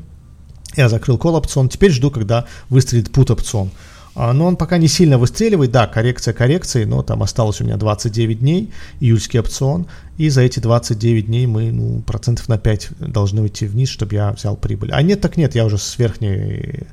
Я 0.76 0.88
закрыл 0.88 1.16
call 1.16 1.36
опцион. 1.36 1.68
Теперь 1.68 1.92
жду, 1.92 2.10
когда 2.10 2.46
выстрелит 2.68 3.08
put 3.08 3.32
опцион. 3.32 3.70
А, 4.14 4.32
но 4.32 4.46
он 4.46 4.56
пока 4.56 4.78
не 4.78 4.88
сильно 4.88 5.18
выстреливает. 5.18 5.70
Да, 5.70 5.86
коррекция 5.86 6.34
коррекции, 6.34 6.84
но 6.84 7.02
там 7.02 7.22
осталось 7.22 7.60
у 7.60 7.64
меня 7.64 7.76
29 7.76 8.40
дней, 8.40 8.72
июльский 9.00 9.40
опцион. 9.40 9.86
И 10.18 10.28
за 10.28 10.42
эти 10.42 10.60
29 10.60 11.26
дней 11.26 11.46
мы 11.46 11.72
ну, 11.72 12.00
процентов 12.02 12.48
на 12.48 12.58
5 12.58 12.90
должны 13.00 13.42
уйти 13.42 13.66
вниз, 13.66 13.88
чтобы 13.88 14.14
я 14.14 14.32
взял 14.32 14.56
прибыль. 14.56 14.90
А 14.92 15.02
нет, 15.02 15.20
так 15.20 15.36
нет, 15.36 15.54
я 15.54 15.64
уже 15.64 15.78
с 15.78 15.98
верхней 15.98 16.86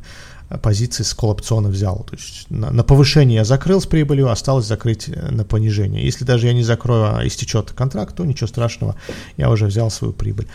позиции 0.62 1.04
с 1.04 1.14
колл-опциона 1.14 1.70
взял. 1.70 2.06
То 2.10 2.16
есть 2.16 2.50
на, 2.50 2.72
на 2.72 2.84
повышение 2.84 3.38
я 3.38 3.46
закрыл 3.46 3.80
с 3.80 3.86
прибылью, 3.86 4.30
осталось 4.30 4.66
закрыть 4.66 5.08
э, 5.08 5.32
на 5.32 5.46
понижение. 5.46 6.04
Если 6.04 6.26
даже 6.26 6.48
я 6.48 6.54
не 6.54 6.64
закрою, 6.64 7.16
а 7.16 7.26
истечет 7.26 7.72
контракт, 7.72 8.16
то 8.16 8.26
ничего 8.26 8.48
страшного, 8.48 8.96
я 9.38 9.50
уже 9.50 9.66
взял 9.66 9.90
свою 9.90 10.14
прибыль. 10.14 10.48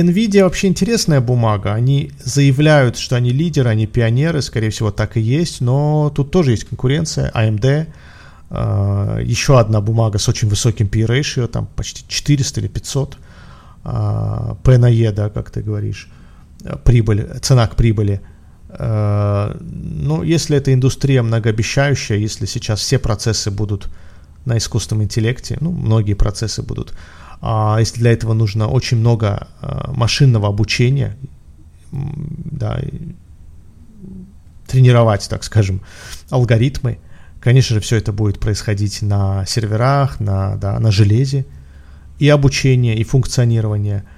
Nvidia 0.00 0.44
вообще 0.44 0.68
интересная 0.68 1.20
бумага. 1.20 1.74
Они 1.74 2.10
заявляют, 2.22 2.96
что 2.96 3.16
они 3.16 3.30
лидеры, 3.30 3.70
они 3.70 3.86
пионеры, 3.86 4.42
скорее 4.42 4.70
всего, 4.70 4.90
так 4.90 5.16
и 5.16 5.20
есть, 5.20 5.60
но 5.60 6.12
тут 6.14 6.30
тоже 6.30 6.52
есть 6.52 6.64
конкуренция. 6.64 7.30
AMD, 7.34 7.86
а, 8.50 9.18
еще 9.20 9.58
одна 9.58 9.80
бумага 9.80 10.18
с 10.18 10.28
очень 10.28 10.48
высоким 10.48 10.88
P-ratio, 10.88 11.46
там 11.46 11.66
почти 11.76 12.04
400 12.08 12.60
или 12.60 12.68
500 12.68 13.18
а, 13.84 14.56
P 14.62 14.78
на 14.78 14.90
E, 14.90 15.12
да, 15.12 15.30
как 15.30 15.50
ты 15.50 15.62
говоришь 15.62 16.08
прибыль, 16.84 17.26
цена 17.40 17.66
к 17.66 17.76
прибыли. 17.76 18.20
Э, 18.68 19.56
ну, 19.60 20.22
если 20.22 20.56
эта 20.56 20.72
индустрия 20.72 21.22
многообещающая, 21.22 22.16
если 22.16 22.46
сейчас 22.46 22.80
все 22.80 22.98
процессы 22.98 23.50
будут 23.50 23.88
на 24.44 24.58
искусственном 24.58 25.04
интеллекте, 25.04 25.58
ну, 25.60 25.72
многие 25.72 26.14
процессы 26.14 26.62
будут, 26.62 26.94
если 27.78 28.00
для 28.00 28.12
этого 28.12 28.34
нужно 28.34 28.68
очень 28.68 28.98
много 28.98 29.48
э, 29.60 29.90
машинного 29.92 30.48
обучения, 30.48 31.16
да, 31.92 32.80
тренировать, 34.66 35.28
так 35.28 35.44
скажем, 35.44 35.80
алгоритмы, 36.30 36.98
конечно 37.40 37.74
же, 37.74 37.80
все 37.80 37.96
это 37.96 38.12
будет 38.12 38.40
происходить 38.40 39.02
на 39.02 39.46
серверах, 39.46 40.20
на, 40.20 40.56
да, 40.56 40.78
на 40.80 40.90
железе, 40.90 41.46
и 42.18 42.28
обучение, 42.28 42.96
и 42.96 43.04
функционирование– 43.04 44.04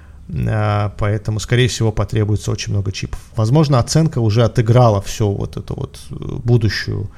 а, 0.47 0.93
поэтому, 0.97 1.39
скорее 1.39 1.67
всего, 1.67 1.91
потребуется 1.91 2.51
очень 2.51 2.73
много 2.73 2.91
чипов. 2.91 3.19
Возможно, 3.35 3.79
оценка 3.79 4.19
уже 4.19 4.43
отыграла 4.43 5.01
все 5.01 5.29
вот 5.29 5.57
эту 5.57 5.75
вот 5.75 5.99
э, 6.11 6.15
будущую 6.43 7.09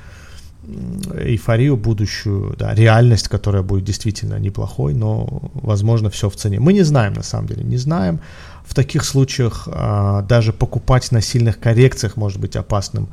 эйфорию, 1.16 1.76
будущую 1.76 2.56
да, 2.58 2.74
реальность, 2.74 3.28
которая 3.28 3.64
будет 3.64 3.84
действительно 3.84 4.40
неплохой, 4.40 4.94
но, 4.94 5.52
возможно, 5.54 6.10
все 6.10 6.30
в 6.30 6.36
цене. 6.36 6.60
Мы 6.60 6.74
не 6.74 6.84
знаем, 6.84 7.14
на 7.14 7.24
самом 7.24 7.48
деле, 7.48 7.64
не 7.64 7.78
знаем. 7.78 8.20
В 8.66 8.76
таких 8.76 9.04
случаях 9.04 9.68
а, 9.72 10.22
даже 10.22 10.54
покупать 10.54 11.12
на 11.12 11.22
сильных 11.22 11.60
коррекциях 11.60 12.16
может 12.16 12.40
быть 12.40 12.56
опасным 12.56 13.10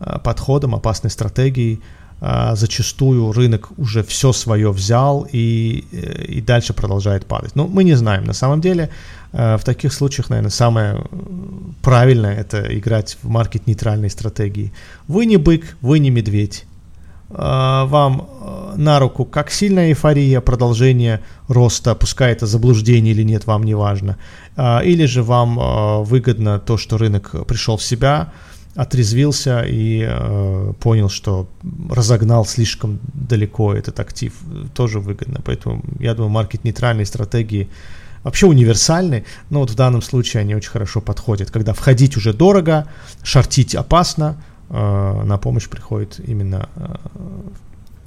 а, 0.00 0.18
подходом, 0.18 0.74
опасной 0.74 1.10
стратегией. 1.10 1.80
А, 2.20 2.56
зачастую 2.56 3.30
рынок 3.30 3.68
уже 3.76 4.02
все 4.02 4.32
свое 4.32 4.72
взял 4.72 5.26
и, 5.30 5.84
э, 5.92 6.24
и 6.24 6.40
дальше 6.40 6.74
продолжает 6.74 7.26
падать. 7.26 7.54
Но 7.54 7.68
мы 7.68 7.84
не 7.84 7.94
знаем. 7.94 8.24
На 8.24 8.32
самом 8.32 8.60
деле 8.60 8.90
э, 9.32 9.56
в 9.56 9.62
таких 9.62 9.92
случаях, 9.92 10.28
наверное, 10.28 10.50
самое 10.50 11.04
правильное 11.80 12.34
это 12.34 12.76
играть 12.76 13.16
в 13.22 13.28
маркет-нейтральной 13.28 14.10
стратегии. 14.10 14.72
Вы 15.06 15.26
не 15.26 15.36
бык, 15.36 15.76
вы 15.80 16.00
не 16.00 16.10
медведь. 16.10 16.66
А, 17.30 17.84
вам 17.86 18.28
э, 18.28 18.74
на 18.76 18.98
руку 18.98 19.24
как 19.24 19.50
сильная 19.50 19.88
эйфория, 19.88 20.40
продолжение 20.40 21.20
роста, 21.48 21.94
пускай 21.94 22.32
это 22.32 22.46
заблуждение 22.46 23.12
или 23.12 23.22
нет, 23.22 23.46
вам 23.46 23.64
не 23.64 23.74
важно. 23.74 24.16
А, 24.56 24.80
или 24.80 25.06
же 25.06 25.22
вам 25.22 26.04
выгодно 26.04 26.58
то, 26.58 26.76
что 26.76 26.98
рынок 26.98 27.46
пришел 27.46 27.76
в 27.76 27.82
себя, 27.82 28.32
отрезвился 28.78 29.62
и 29.62 30.06
э, 30.08 30.72
понял, 30.80 31.08
что 31.08 31.48
разогнал 31.90 32.46
слишком 32.46 33.00
далеко 33.12 33.74
этот 33.74 33.98
актив, 33.98 34.32
тоже 34.72 35.00
выгодно. 35.00 35.40
Поэтому 35.44 35.82
я 35.98 36.14
думаю, 36.14 36.30
маркет-нейтральные 36.30 37.04
стратегии 37.04 37.68
вообще 38.22 38.46
универсальны, 38.46 39.24
но 39.50 39.60
вот 39.60 39.70
в 39.70 39.74
данном 39.74 40.00
случае 40.00 40.42
они 40.42 40.54
очень 40.54 40.70
хорошо 40.70 41.00
подходят. 41.00 41.50
Когда 41.50 41.72
входить 41.72 42.16
уже 42.16 42.32
дорого, 42.32 42.86
шортить 43.24 43.74
опасно, 43.74 44.40
на 44.70 45.38
помощь 45.38 45.68
приходит 45.68 46.20
именно 46.26 46.68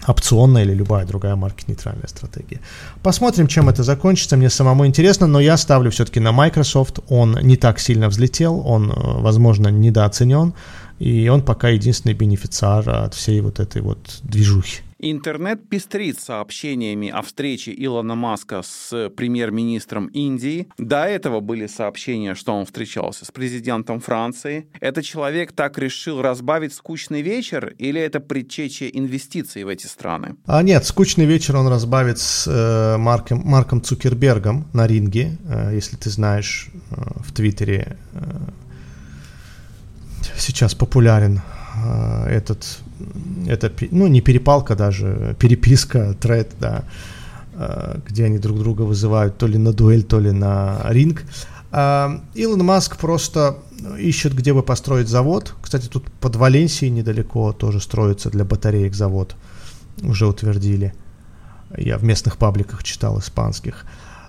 опционная 0.07 0.63
или 0.63 0.73
любая 0.73 1.05
другая 1.05 1.35
маркет-нейтральная 1.35 2.07
стратегия. 2.07 2.59
Посмотрим, 3.03 3.47
чем 3.47 3.69
это 3.69 3.83
закончится. 3.83 4.35
Мне 4.35 4.49
самому 4.49 4.85
интересно, 4.87 5.27
но 5.27 5.39
я 5.39 5.57
ставлю 5.57 5.91
все-таки 5.91 6.19
на 6.19 6.31
Microsoft. 6.31 6.99
Он 7.07 7.37
не 7.41 7.55
так 7.55 7.79
сильно 7.79 8.09
взлетел, 8.09 8.63
он, 8.65 8.91
возможно, 8.95 9.67
недооценен, 9.67 10.53
и 10.99 11.29
он 11.29 11.43
пока 11.43 11.69
единственный 11.69 12.13
бенефициар 12.13 12.89
от 12.89 13.13
всей 13.13 13.41
вот 13.41 13.59
этой 13.59 13.81
вот 13.81 14.19
движухи. 14.23 14.81
Интернет 15.03 15.67
пестрит 15.67 16.19
сообщениями 16.19 17.09
о 17.09 17.23
встрече 17.23 17.73
Илона 17.75 18.13
Маска 18.13 18.61
с 18.61 19.09
премьер-министром 19.09 20.05
Индии. 20.05 20.67
До 20.77 21.05
этого 21.05 21.39
были 21.39 21.65
сообщения, 21.65 22.35
что 22.35 22.53
он 22.53 22.67
встречался 22.67 23.25
с 23.25 23.31
президентом 23.31 23.99
Франции. 23.99 24.67
Это 24.79 25.01
человек 25.01 25.53
так 25.53 25.79
решил 25.79 26.21
разбавить 26.21 26.75
скучный 26.75 27.23
вечер 27.23 27.73
или 27.79 27.99
это 27.99 28.19
предчечье 28.19 28.95
инвестиций 28.95 29.63
в 29.63 29.69
эти 29.69 29.87
страны? 29.87 30.35
А 30.45 30.61
нет, 30.61 30.85
скучный 30.85 31.25
вечер 31.25 31.55
он 31.55 31.67
разбавит 31.67 32.19
с 32.19 32.45
э, 32.47 32.97
Марком, 32.97 33.41
Марком 33.43 33.81
Цукербергом 33.81 34.67
на 34.71 34.85
ринге, 34.85 35.35
э, 35.49 35.71
если 35.73 35.95
ты 35.95 36.11
знаешь, 36.11 36.69
э, 36.91 36.95
в 37.25 37.33
Твиттере 37.33 37.97
э, 38.13 38.19
сейчас 40.37 40.75
популярен 40.75 41.41
э, 41.75 42.27
этот 42.27 42.83
это, 43.47 43.71
ну, 43.91 44.07
не 44.07 44.21
перепалка 44.21 44.75
даже, 44.75 45.35
переписка, 45.39 46.13
тред, 46.13 46.51
да, 46.59 46.83
э, 47.53 47.99
где 48.07 48.25
они 48.25 48.37
друг 48.37 48.59
друга 48.59 48.83
вызывают 48.83 49.37
то 49.37 49.47
ли 49.47 49.57
на 49.57 49.73
дуэль, 49.73 50.03
то 50.03 50.19
ли 50.19 50.31
на 50.31 50.81
ринг. 50.89 51.23
А, 51.71 52.21
Илон 52.33 52.65
Маск 52.65 52.97
просто 52.97 53.57
ищет, 53.97 54.35
где 54.35 54.53
бы 54.53 54.63
построить 54.63 55.07
завод. 55.07 55.55
Кстати, 55.61 55.87
тут 55.87 56.11
под 56.11 56.35
Валенсией 56.35 56.91
недалеко 56.91 57.53
тоже 57.53 57.79
строится 57.79 58.29
для 58.29 58.43
батареек 58.43 58.93
завод. 58.93 59.35
Уже 60.01 60.27
утвердили. 60.27 60.93
Я 61.77 61.97
в 61.97 62.03
местных 62.03 62.37
пабликах 62.37 62.83
читал 62.83 63.19
испанских. 63.19 63.85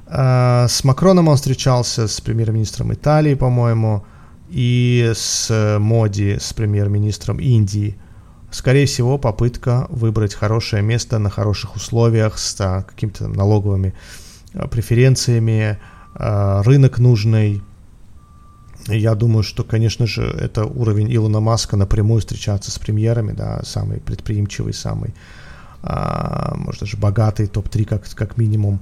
А, 0.06 0.66
с 0.68 0.84
Макроном 0.84 1.28
он 1.28 1.36
встречался, 1.36 2.06
с 2.06 2.20
премьер-министром 2.20 2.92
Италии, 2.92 3.34
по-моему, 3.34 4.04
и 4.48 5.12
с 5.14 5.78
Моди, 5.80 6.38
с 6.40 6.52
премьер-министром 6.52 7.38
Индии– 7.38 7.96
скорее 8.52 8.86
всего, 8.86 9.18
попытка 9.18 9.86
выбрать 9.88 10.34
хорошее 10.34 10.82
место 10.82 11.18
на 11.18 11.30
хороших 11.30 11.74
условиях 11.74 12.38
с 12.38 12.56
а, 12.60 12.82
какими-то 12.82 13.26
налоговыми 13.26 13.94
а, 14.54 14.68
преференциями, 14.68 15.78
а, 16.14 16.62
рынок 16.62 16.98
нужный. 16.98 17.62
Я 18.86 19.14
думаю, 19.14 19.42
что, 19.42 19.64
конечно 19.64 20.06
же, 20.06 20.22
это 20.22 20.64
уровень 20.64 21.12
Илона 21.14 21.40
Маска 21.40 21.76
напрямую 21.76 22.20
встречаться 22.20 22.70
с 22.70 22.78
премьерами, 22.78 23.32
да, 23.32 23.62
самый 23.64 23.98
предприимчивый, 24.00 24.74
самый, 24.74 25.14
может, 25.82 26.80
даже 26.80 26.96
богатый, 26.96 27.46
топ-3 27.46 27.84
как, 27.84 28.10
как 28.14 28.36
минимум 28.38 28.80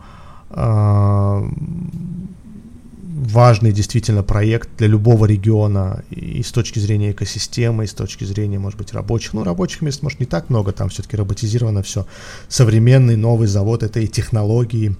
важный 3.20 3.72
действительно 3.72 4.22
проект 4.22 4.68
для 4.78 4.86
любого 4.86 5.26
региона 5.26 6.02
и 6.10 6.42
с 6.42 6.52
точки 6.52 6.78
зрения 6.78 7.12
экосистемы, 7.12 7.84
и 7.84 7.86
с 7.86 7.92
точки 7.92 8.24
зрения, 8.24 8.58
может 8.58 8.78
быть, 8.78 8.92
рабочих. 8.92 9.34
Ну, 9.34 9.44
рабочих 9.44 9.82
мест, 9.82 10.02
может, 10.02 10.20
не 10.20 10.26
так 10.26 10.48
много, 10.50 10.72
там 10.72 10.88
все-таки 10.88 11.16
роботизировано 11.16 11.82
все. 11.82 12.06
Современный 12.48 13.16
новый 13.16 13.46
завод, 13.46 13.82
это 13.82 14.00
и 14.00 14.08
технологии, 14.08 14.96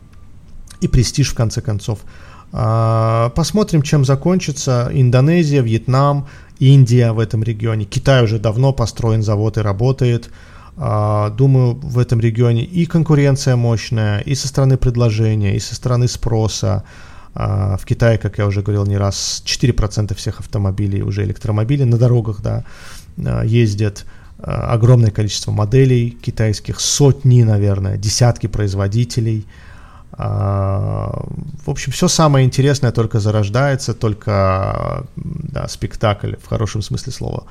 и 0.80 0.88
престиж, 0.88 1.30
в 1.30 1.34
конце 1.34 1.60
концов. 1.62 2.00
А, 2.52 3.30
посмотрим, 3.30 3.82
чем 3.82 4.04
закончится. 4.04 4.90
Индонезия, 4.92 5.62
Вьетнам, 5.62 6.26
Индия 6.58 7.12
в 7.12 7.18
этом 7.18 7.42
регионе. 7.42 7.84
Китай 7.84 8.22
уже 8.22 8.38
давно 8.38 8.72
построен 8.72 9.22
завод 9.22 9.56
и 9.56 9.60
работает. 9.60 10.30
А, 10.76 11.30
думаю, 11.30 11.74
в 11.74 11.98
этом 11.98 12.20
регионе 12.20 12.64
и 12.64 12.86
конкуренция 12.86 13.56
мощная, 13.56 14.20
и 14.20 14.34
со 14.34 14.48
стороны 14.48 14.76
предложения, 14.76 15.56
и 15.56 15.60
со 15.60 15.74
стороны 15.74 16.08
спроса. 16.08 16.84
А, 17.34 17.76
в 17.76 17.84
Китае, 17.84 18.18
как 18.18 18.38
я 18.38 18.46
уже 18.46 18.62
говорил 18.62 18.86
не 18.86 18.96
раз, 18.96 19.42
4% 19.44 20.14
всех 20.14 20.40
автомобилей 20.40 21.02
уже 21.02 21.24
электромобили 21.24 21.84
на 21.84 21.96
дорогах, 21.96 22.40
да, 22.42 22.64
а, 23.24 23.42
ездят. 23.44 24.04
А, 24.38 24.72
огромное 24.72 25.10
количество 25.10 25.52
моделей 25.52 26.10
китайских, 26.10 26.80
сотни, 26.80 27.42
наверное, 27.42 27.96
десятки 27.96 28.46
производителей. 28.46 29.46
В 30.12 31.68
общем, 31.68 31.92
все 31.92 32.08
самое 32.08 32.44
интересное 32.44 32.90
только 32.90 33.20
зарождается, 33.20 33.94
только 33.94 35.06
да, 35.16 35.66
спектакль 35.68 36.34
в 36.42 36.46
хорошем 36.46 36.82
смысле 36.82 37.12
слова 37.12 37.44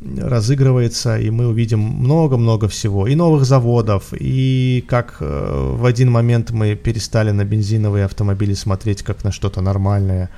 разыгрывается, 0.00 1.18
и 1.18 1.30
мы 1.30 1.48
увидим 1.48 1.80
много-много 1.80 2.68
всего, 2.68 3.06
и 3.06 3.14
новых 3.14 3.44
заводов, 3.44 4.12
и 4.12 4.84
как 4.88 5.16
э, 5.20 5.74
в 5.76 5.84
один 5.84 6.10
момент 6.10 6.50
мы 6.50 6.76
перестали 6.76 7.32
на 7.32 7.44
бензиновые 7.44 8.04
автомобили 8.04 8.54
смотреть 8.54 9.02
как 9.02 9.24
на 9.24 9.32
что-то 9.32 9.60
нормальное, 9.60 10.30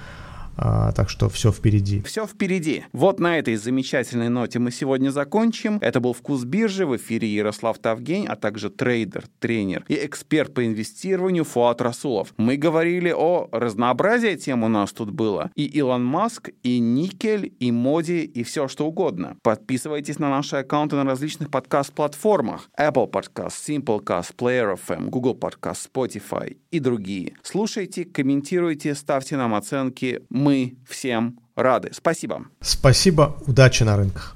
а, 0.57 0.92
так 0.92 1.09
что 1.09 1.28
все 1.28 1.53
впереди. 1.53 2.03
Все 2.03 2.26
впереди. 2.26 2.84
Вот 2.92 3.20
на 3.20 3.38
этой 3.38 3.57
замечательной 3.57 4.28
ноте 4.28 4.59
мы 4.59 4.70
сегодня 4.70 5.11
закончим. 5.11 5.78
Это 5.80 6.01
был 6.01 6.12
«Вкус 6.12 6.44
биржи». 6.44 6.86
В 6.86 6.96
эфире 6.96 7.28
Ярослав 7.28 7.78
Тавгень, 7.78 8.26
а 8.26 8.36
также 8.36 8.70
трейдер, 8.70 9.24
тренер 9.38 9.84
и 9.88 9.94
эксперт 9.94 10.55
по 10.55 10.66
инвестированию 10.66 11.44
Фуат 11.44 11.80
Расулов. 11.80 12.34
Мы 12.36 12.57
говорили 12.57 13.14
о 13.16 13.48
разнообразии 13.53 14.36
тем 14.36 14.64
у 14.64 14.68
нас 14.68 14.92
тут 14.92 15.11
было. 15.11 15.51
И 15.55 15.64
Илон 15.64 16.05
Маск, 16.05 16.51
и 16.62 16.78
никель, 16.78 17.55
и 17.61 17.70
моди, 17.70 18.24
и 18.24 18.42
все 18.42 18.68
что 18.68 18.86
угодно. 18.86 19.36
Подписывайтесь 19.42 20.18
на 20.18 20.30
наши 20.30 20.57
аккаунты 20.57 20.96
на 20.96 21.05
различных 21.05 21.51
подкаст-платформах. 21.51 22.70
Apple 22.78 23.11
Podcast, 23.11 23.55
Simplecast, 23.66 24.34
Player 24.36 24.76
FM, 24.76 25.09
Google 25.09 25.34
Podcast, 25.34 25.88
Spotify 25.92 26.57
и 26.70 26.80
другие. 26.80 27.34
Слушайте, 27.42 28.05
комментируйте, 28.05 28.94
ставьте 28.94 29.36
нам 29.36 29.55
оценки. 29.55 30.22
Мы 30.41 30.78
всем 30.88 31.38
рады. 31.55 31.91
Спасибо. 31.93 32.47
Спасибо. 32.61 33.36
Удачи 33.47 33.82
на 33.82 33.97
рынках. 33.97 34.28